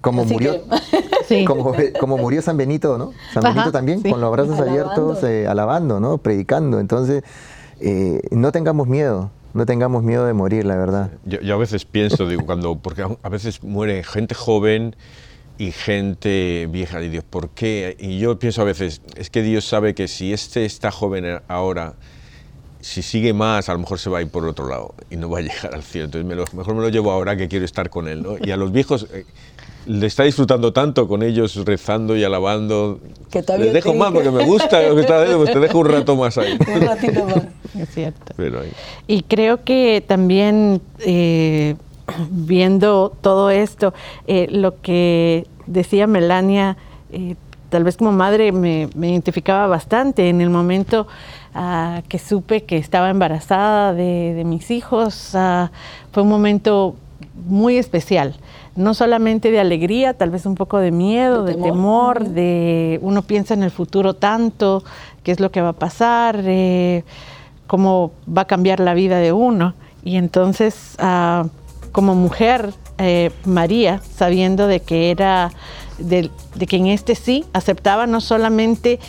[0.01, 0.63] como murió,
[1.99, 3.13] como, murió San Benito, ¿no?
[3.33, 6.17] San Benito también, con los brazos abiertos, eh, alabando, ¿no?
[6.17, 6.79] Predicando.
[6.79, 7.23] Entonces,
[7.79, 11.11] eh, no tengamos miedo, no tengamos miedo de morir, la verdad.
[11.25, 14.95] Yo, a veces pienso, digo, cuando, porque a veces muere gente joven
[15.57, 17.95] y gente vieja, y Dios, ¿por qué?
[17.99, 21.95] Y yo pienso a veces, es que Dios sabe que si este está joven ahora,
[22.81, 25.29] si sigue más, a lo mejor se va a ir por otro lado y no
[25.29, 26.05] va a llegar al cielo.
[26.05, 28.23] Entonces, me lo, mejor me lo llevo ahora que quiero estar con él.
[28.23, 28.37] ¿no?
[28.41, 29.25] Y a los viejos, eh,
[29.85, 32.99] le está disfrutando tanto con ellos, rezando y alabando.
[33.31, 35.87] Que Les dejo más porque me gusta lo que está haciendo, pues te dejo un
[35.87, 36.57] rato más ahí.
[36.75, 37.43] un ratito más.
[37.77, 38.33] Es cierto.
[39.07, 41.75] Y creo que también eh,
[42.29, 43.93] viendo todo esto,
[44.27, 46.77] eh, lo que decía Melania,
[47.11, 47.35] eh,
[47.69, 51.07] tal vez como madre me, identificaba bastante en el momento
[51.53, 55.35] ah, que supe que estaba embarazada de, mis hijos.
[55.35, 55.71] Ah,
[56.11, 56.95] fue un momento
[57.47, 58.35] muy especial
[58.75, 63.53] no solamente de alegría, tal vez un poco de miedo, de, temor, de uno piensa
[63.53, 64.83] en el futuro tanto,
[65.23, 67.03] qué es lo que va a pasar, eh,
[67.67, 69.73] cómo va a cambiar la vida de uno.
[70.03, 71.45] Y entonces, ah,
[71.91, 75.51] como mujer, eh, María, sabiendo de que era,
[75.97, 76.29] de,
[76.67, 78.99] que en este sí aceptaba no solamente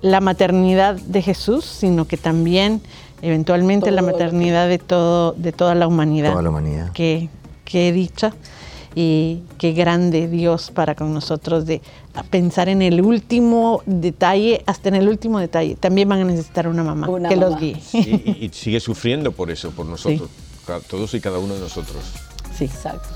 [0.00, 2.80] la maternidad de Jesús, sino que también
[3.22, 6.30] eventualmente la maternidad de todo de toda la humanidad.
[6.30, 6.92] Toda la humanidad.
[6.92, 7.28] Que,
[7.68, 8.32] qué dicha
[8.94, 11.82] y qué grande Dios para con nosotros de
[12.30, 15.76] pensar en el último detalle, hasta en el último detalle.
[15.76, 17.76] También van a necesitar una mamá que los guíe.
[17.92, 20.30] y, sigue sufriendo por eso, por nosotros,
[20.88, 22.02] todos y cada uno de nosotros.
[22.56, 23.08] Sí, exacto.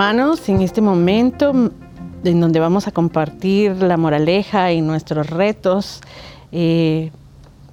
[0.00, 1.52] Hermanos, en este momento
[2.24, 6.00] en donde vamos a compartir la moraleja y nuestros retos,
[6.52, 7.10] eh,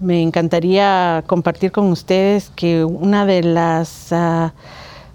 [0.02, 4.54] me encantaría compartir con ustedes que una de las ah,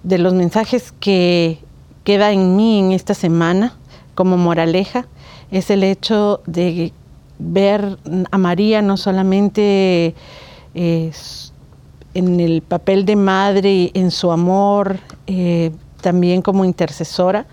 [0.02, 1.58] de los mensajes que
[2.02, 3.74] queda en mí en esta semana
[4.14, 5.04] como moraleja
[5.50, 6.94] es el hecho de
[7.38, 7.98] ver
[8.30, 10.14] a María no solamente
[10.74, 11.12] eh,
[12.14, 14.96] en el papel de madre, en su amor,
[15.26, 15.72] eh,
[16.02, 17.46] también como intercesora,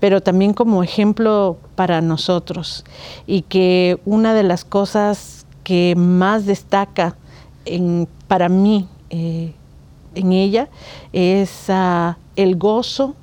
[0.00, 2.84] pero también como ejemplo para nosotros.
[3.26, 7.16] Y que una de las cosas que más destaca
[8.28, 9.54] para mí eh,
[10.14, 10.68] en ella
[11.12, 13.14] es ah, el gozo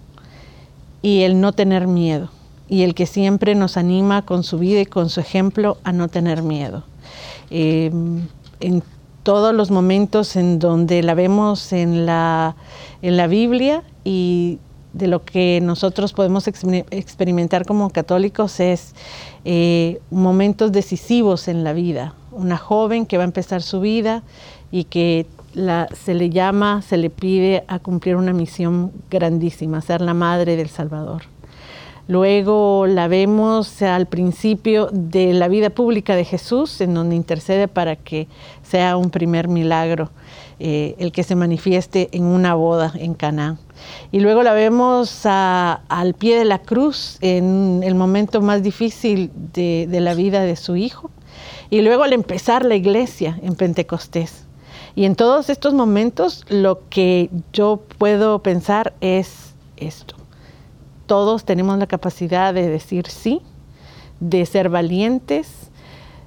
[1.01, 2.29] y el no tener miedo.
[2.67, 6.07] Y el que siempre nos anima con su vida y con su ejemplo a no
[6.07, 6.83] tener miedo.
[7.49, 8.27] Em,
[8.59, 8.83] en
[9.23, 12.55] todos los momentos en donde la vemos en la,
[13.01, 14.59] en la Biblia y
[14.93, 18.95] de lo que nosotros podemos experimentar como católicos es
[19.45, 22.15] eh, momentos decisivos en la vida.
[22.31, 24.23] Una joven que va a empezar su vida
[24.71, 25.25] y que
[25.93, 30.69] se le llama, se le pide a cumplir una misión grandísima, ser la madre del
[30.69, 31.23] Salvador.
[32.07, 37.95] Luego la vemos al principio de la vida pública de Jesús, en donde intercede para
[37.95, 38.27] que
[38.63, 40.09] sea un primer milagro
[40.59, 43.57] eh, el que se manifieste en una boda en Canaán.
[44.11, 49.87] Y luego la vemos al pie de la cruz en el momento más difícil de,
[49.89, 51.11] la vida de su hijo.
[51.69, 54.45] Y luego al empezar la iglesia en Pentecostés.
[54.95, 60.15] Y en todos estos momentos lo que yo puedo pensar es esto.
[61.05, 63.41] Todos tenemos la capacidad de decir sí,
[64.19, 65.69] de ser valientes,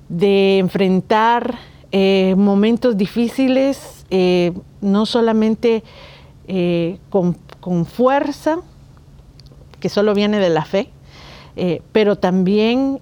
[0.08, 1.58] de enfrentar
[1.90, 4.52] eh, momentos difíciles, eh,
[4.82, 5.82] no solamente
[6.46, 7.34] eh, con,
[7.86, 8.58] fuerza,
[9.80, 10.90] que solo viene de la fe,
[11.56, 13.00] eh, pero también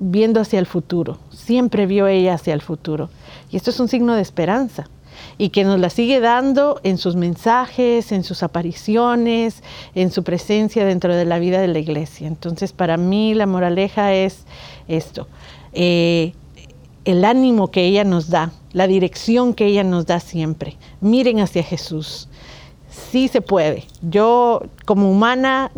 [0.00, 1.18] viendo hacia el futuro.
[1.30, 3.08] Siempre vio ella hacia el futuro.
[3.52, 4.88] Y esto es un signo de esperanza
[5.38, 9.62] y que nos la sigue dando en sus mensajes, en sus apariciones,
[9.94, 12.26] en su presencia dentro de la vida de la iglesia.
[12.26, 14.44] Entonces, para mí la moraleja es
[14.88, 15.28] esto,
[15.72, 20.76] el ánimo que ella nos da, la dirección que ella nos da siempre.
[21.00, 22.28] Miren hacia Jesús,
[22.88, 23.84] sí se puede.
[24.02, 25.70] Yo como humana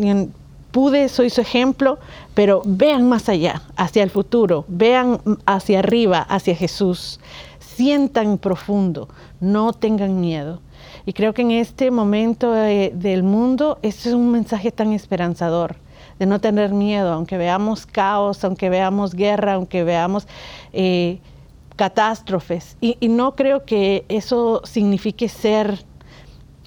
[0.71, 1.99] pude, soy su ejemplo,
[2.35, 7.21] pero vean más allá, hacia el futuro, vean hacia arriba, hacia Jesús,
[7.61, 9.09] sientan profundo,
[9.41, 10.61] no tengan miedo.
[11.07, 15.77] Y creo que en este momento del mundo, este es un mensaje tan esperanzador,
[16.19, 20.27] de no tener miedo, aunque veamos caos, aunque veamos guerra, aunque veamos
[20.73, 21.19] eh,
[21.77, 22.77] catástrofes.
[22.81, 25.85] Y, no creo que eso signifique ser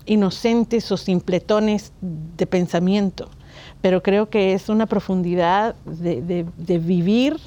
[0.05, 3.29] inocentes o simpletones de pensamiento,
[3.81, 6.45] pero creo que es una profundidad de,
[6.79, 7.37] vivir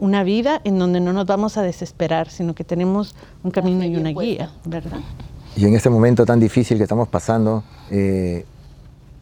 [0.00, 3.96] una vida en donde no nos vamos a desesperar, sino que tenemos un camino y
[3.96, 5.00] una guía, ¿verdad?
[5.56, 8.44] Y en este momento tan difícil que estamos pasando, eh,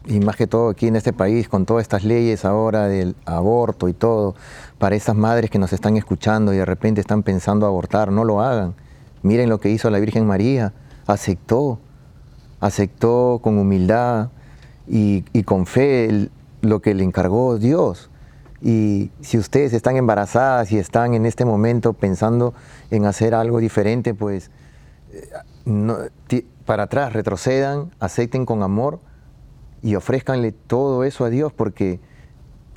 [0.05, 3.89] y más que todo aquí en este país, con todas estas leyes ahora del aborto
[3.89, 4.35] y todo,
[4.77, 8.41] para esas madres que nos están escuchando y de repente están pensando abortar, no lo
[8.41, 8.75] hagan.
[9.23, 10.73] Miren lo que hizo la Virgen María,
[11.07, 11.79] aceptó,
[12.59, 14.29] aceptó con humildad
[14.87, 16.29] y, con fe
[16.61, 18.09] lo que le encargó Dios.
[18.61, 22.53] Y si ustedes están embarazadas y están en este momento pensando
[22.89, 24.51] en hacer algo diferente, pues
[25.11, 28.99] eh, para atrás, retrocedan, acepten con amor
[29.81, 31.99] y ofrezcanle todo eso a Dios porque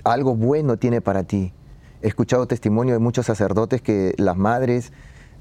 [0.04, 1.52] algo bueno tiene para ti.
[2.02, 4.92] He escuchado testimonio de muchos sacerdotes que las madres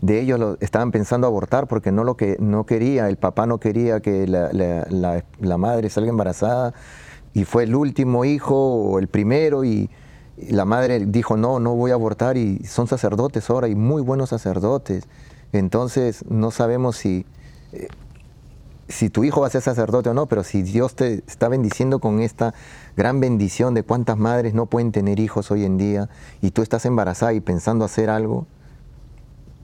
[0.01, 3.60] de ellos lo, estaban pensando abortar porque no lo que no quería, el papá no
[3.60, 6.74] quería que la, madre salga embarazada
[7.34, 9.89] y fue el último hijo o el primero y,
[10.47, 14.30] la madre dijo no, no voy a abortar y son sacerdotes ahora y muy buenos
[14.30, 15.03] sacerdotes.
[15.51, 17.26] Entonces no sabemos si,
[17.74, 17.89] eh,
[18.90, 22.00] si tu hijo va a ser sacerdote o no, pero si Dios te está bendiciendo
[22.00, 22.54] con esta
[22.98, 26.10] gran bendición de cuántas madres no pueden tener hijos hoy en día
[26.42, 28.48] y tú estás embarazada y pensando hacer algo,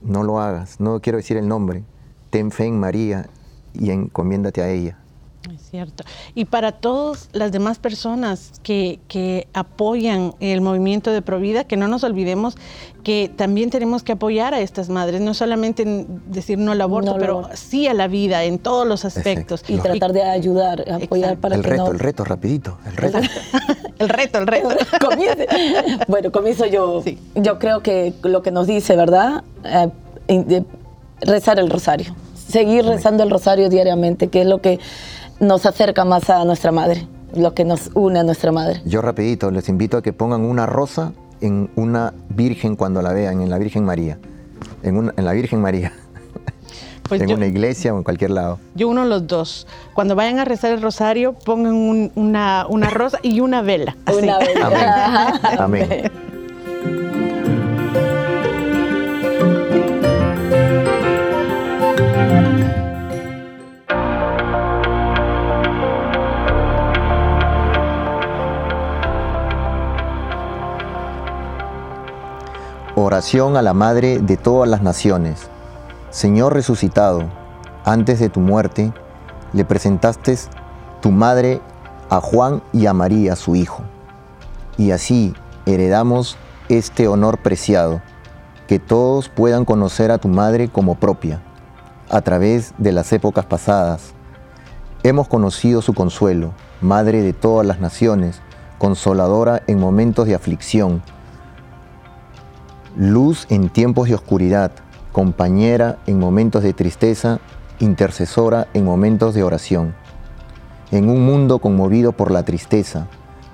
[0.02, 1.82] no lo hagas, no quiero decir el nombre,
[2.30, 3.28] ten fe en María
[3.74, 4.96] y encomiéndate a ella.
[5.54, 6.04] Es cierto.
[6.34, 8.98] Y para todas las demás personas que,
[9.52, 12.56] apoyan el movimiento de Provida, que no nos olvidemos
[13.04, 17.16] que también tenemos que apoyar a estas madres, no solamente en decir no al aborto,
[17.18, 19.62] pero sí a la vida en todos los aspectos.
[19.68, 23.18] Y tratar de ayudar, apoyar para el que reto, El reto, rapidito, el reto.
[23.98, 24.68] el reto, el reto.
[26.08, 27.02] bueno, comienzo yo.
[27.34, 29.44] Yo creo que lo que nos dice, ¿verdad?
[29.64, 30.62] Eh,
[31.20, 32.14] rezar el rosario.
[32.34, 34.78] Seguir rezando el rosario diariamente, que es lo que
[35.40, 38.80] nos acerca más a nuestra madre, lo que nos une a nuestra madre.
[38.84, 43.40] Yo rapidito les invito a que pongan una rosa en una virgen cuando la vean,
[43.40, 44.18] en la Virgen María.
[44.82, 45.92] En, en la Virgen María.
[47.08, 48.58] Pues en una iglesia o en cualquier lado.
[48.74, 49.68] Yo uno los dos.
[49.94, 53.96] Cuando vayan a rezar el rosario, pongan una, una, rosa y una vela.
[54.12, 55.40] Una vela.
[55.56, 55.88] Amén.
[55.92, 56.25] Amén.
[73.16, 75.48] A la Madre de todas las naciones.
[76.10, 77.22] Señor resucitado,
[77.82, 78.92] antes de tu muerte,
[79.54, 80.36] le presentaste
[81.00, 81.62] tu madre
[82.10, 83.84] a Juan y a María, su hijo.
[84.76, 85.32] Y así
[85.64, 86.36] heredamos
[86.68, 88.02] este honor preciado,
[88.68, 91.40] que todos puedan conocer a tu madre como propia,
[92.10, 94.12] a través de las épocas pasadas.
[95.04, 96.52] Hemos conocido su consuelo,
[96.82, 98.42] Madre de todas las naciones,
[98.76, 101.02] consoladora en momentos de aflicción,
[102.96, 104.72] luz en tiempos de oscuridad,
[105.12, 107.40] compañera en momentos de tristeza,
[107.78, 109.94] intercesora en momentos de oración.
[110.90, 113.06] En un mundo conmovido por la tristeza,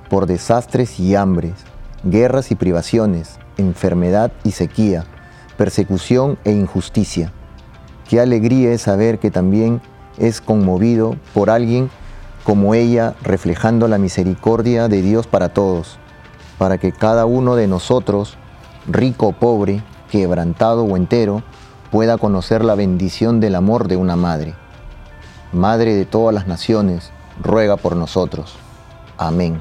[0.08, 1.54] por desastres y hambres,
[2.04, 5.06] guerras y privaciones, enfermedad y sequía,
[5.56, 7.32] persecución e injusticia.
[8.08, 9.80] Qué alegría es saber que también
[10.18, 11.90] es conmovido por alguien
[12.44, 15.98] como ella, reflejando la misericordia de Dios para todos,
[16.58, 18.36] para que cada uno de nosotros
[18.86, 21.42] rico o pobre, quebrantado o entero,
[21.90, 24.54] pueda conocer la bendición del amor de una madre.
[25.52, 27.10] Madre de todas las naciones,
[27.42, 28.54] ruega por nosotros.
[29.18, 29.60] Amén.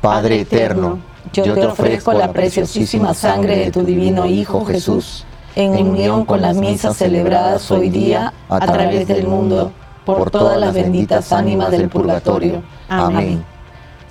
[0.00, 0.98] Padre eterno,
[1.32, 5.24] yo te ofrezco la preciosísima sangre de tu divino Hijo Jesús,
[5.54, 9.72] en unión con las misas celebradas hoy día a través del mundo,
[10.04, 12.62] por todas las benditas ánimas del purgatorio.
[12.88, 13.44] Amén.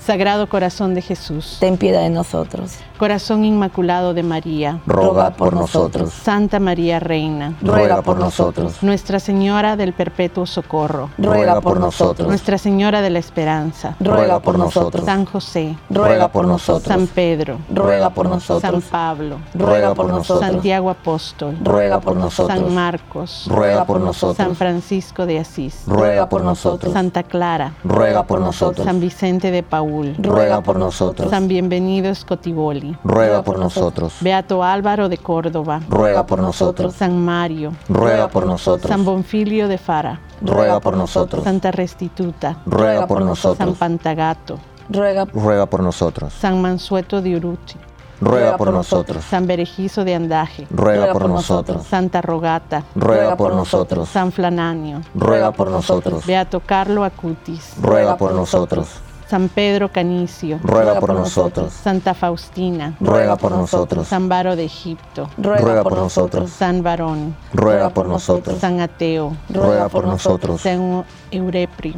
[0.08, 2.78] Sagrado Corazón de Jesús, ten piedad de nosotros.
[2.98, 6.14] Corazón Inmaculado de María, ruega por nosotros.
[6.14, 8.82] Santa María Reina, ruega por nosotros.
[8.82, 12.26] Nuestra Señora del Perpetuo Socorro, ruega por nosotros.
[12.26, 15.04] Nuestra Señora de la Esperanza, ruega por nosotros.
[15.04, 16.88] San José, ruega por nosotros.
[16.88, 18.62] San Pedro, ruega por nosotros.
[18.62, 20.50] San Pablo, ruega por nosotros.
[20.50, 22.58] Santiago Apóstol, ruega por nosotros.
[22.58, 24.38] San Marcos, ruega por nosotros.
[24.38, 26.94] San Francisco de Asís, ruega por nosotros.
[26.94, 28.86] Santa Clara, ruega por nosotros.
[28.86, 30.16] San Vicente de Paúl, Saúl.
[30.20, 31.30] ruega por nosotros.
[31.30, 32.98] San Bienvenido Scotiboli.
[33.04, 34.16] Ruega por nosotros.
[34.22, 35.82] Beato Álvaro de Córdoba.
[35.90, 36.94] Ruega por nosotros.
[36.96, 37.74] San Mario.
[37.90, 38.90] Ruega por nosotros.
[38.90, 40.20] San Bonfilio de Fara.
[40.42, 41.44] Ruega por nosotros.
[41.44, 42.58] Santa Restituta.
[42.66, 43.78] Ruega por San nosotros.
[43.78, 44.60] Pantagato.
[44.90, 46.34] Ruega Ruega por nosotros.
[46.34, 47.76] San Mansueto de Uruti.
[48.20, 49.24] Ruega por nosotros.
[49.24, 50.68] San Berejizo de Andaje.
[50.72, 51.86] Ruega por nosotros.
[51.86, 52.84] Santa Rogata.
[52.96, 54.10] Ruega por nosotros.
[54.10, 55.02] San Flananio.
[55.14, 56.26] Ruega por nosotros.
[56.26, 57.74] Beato Carlo Acutis.
[57.80, 58.88] Ruega por nosotros.
[59.30, 60.60] San Pedro Canicio.
[60.64, 61.74] Ruega por nosotros.
[61.74, 62.96] Santa Faustina.
[63.00, 64.08] Ruega por nosotros.
[64.08, 65.30] San Varo de Egipto.
[65.38, 66.50] Ruega por nosotros.
[66.50, 67.36] San Varón.
[67.54, 68.60] Ruega por nosotros.
[68.60, 69.36] San Ateo.
[69.50, 70.62] Ruega por nosotros.
[70.62, 71.96] San Eureprio.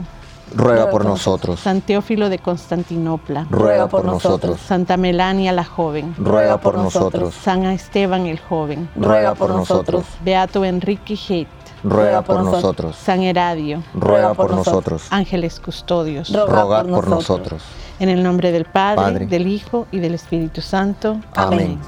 [0.56, 1.60] Ruega por nosotros.
[1.60, 3.46] San Teófilo de Constantinopla.
[3.52, 4.60] Ruega por nosotros.
[4.60, 6.16] Santa Melania la joven.
[6.18, 7.36] Ruega por nosotros.
[7.36, 8.90] San Esteban el joven.
[8.96, 10.06] Ruega por nosotros.
[10.24, 11.48] Beato Enrique Heit.
[11.84, 12.96] Ruega por nosotros.
[12.96, 13.84] San Heradio.
[13.94, 15.08] Ruega por nosotros.
[15.10, 16.32] Ángeles custodios.
[16.32, 17.64] Rogad por nosotros.
[18.00, 19.26] En el nombre del Padre, Padre.
[19.28, 21.20] del Hijo y del Espíritu Santo.
[21.36, 21.80] Amén.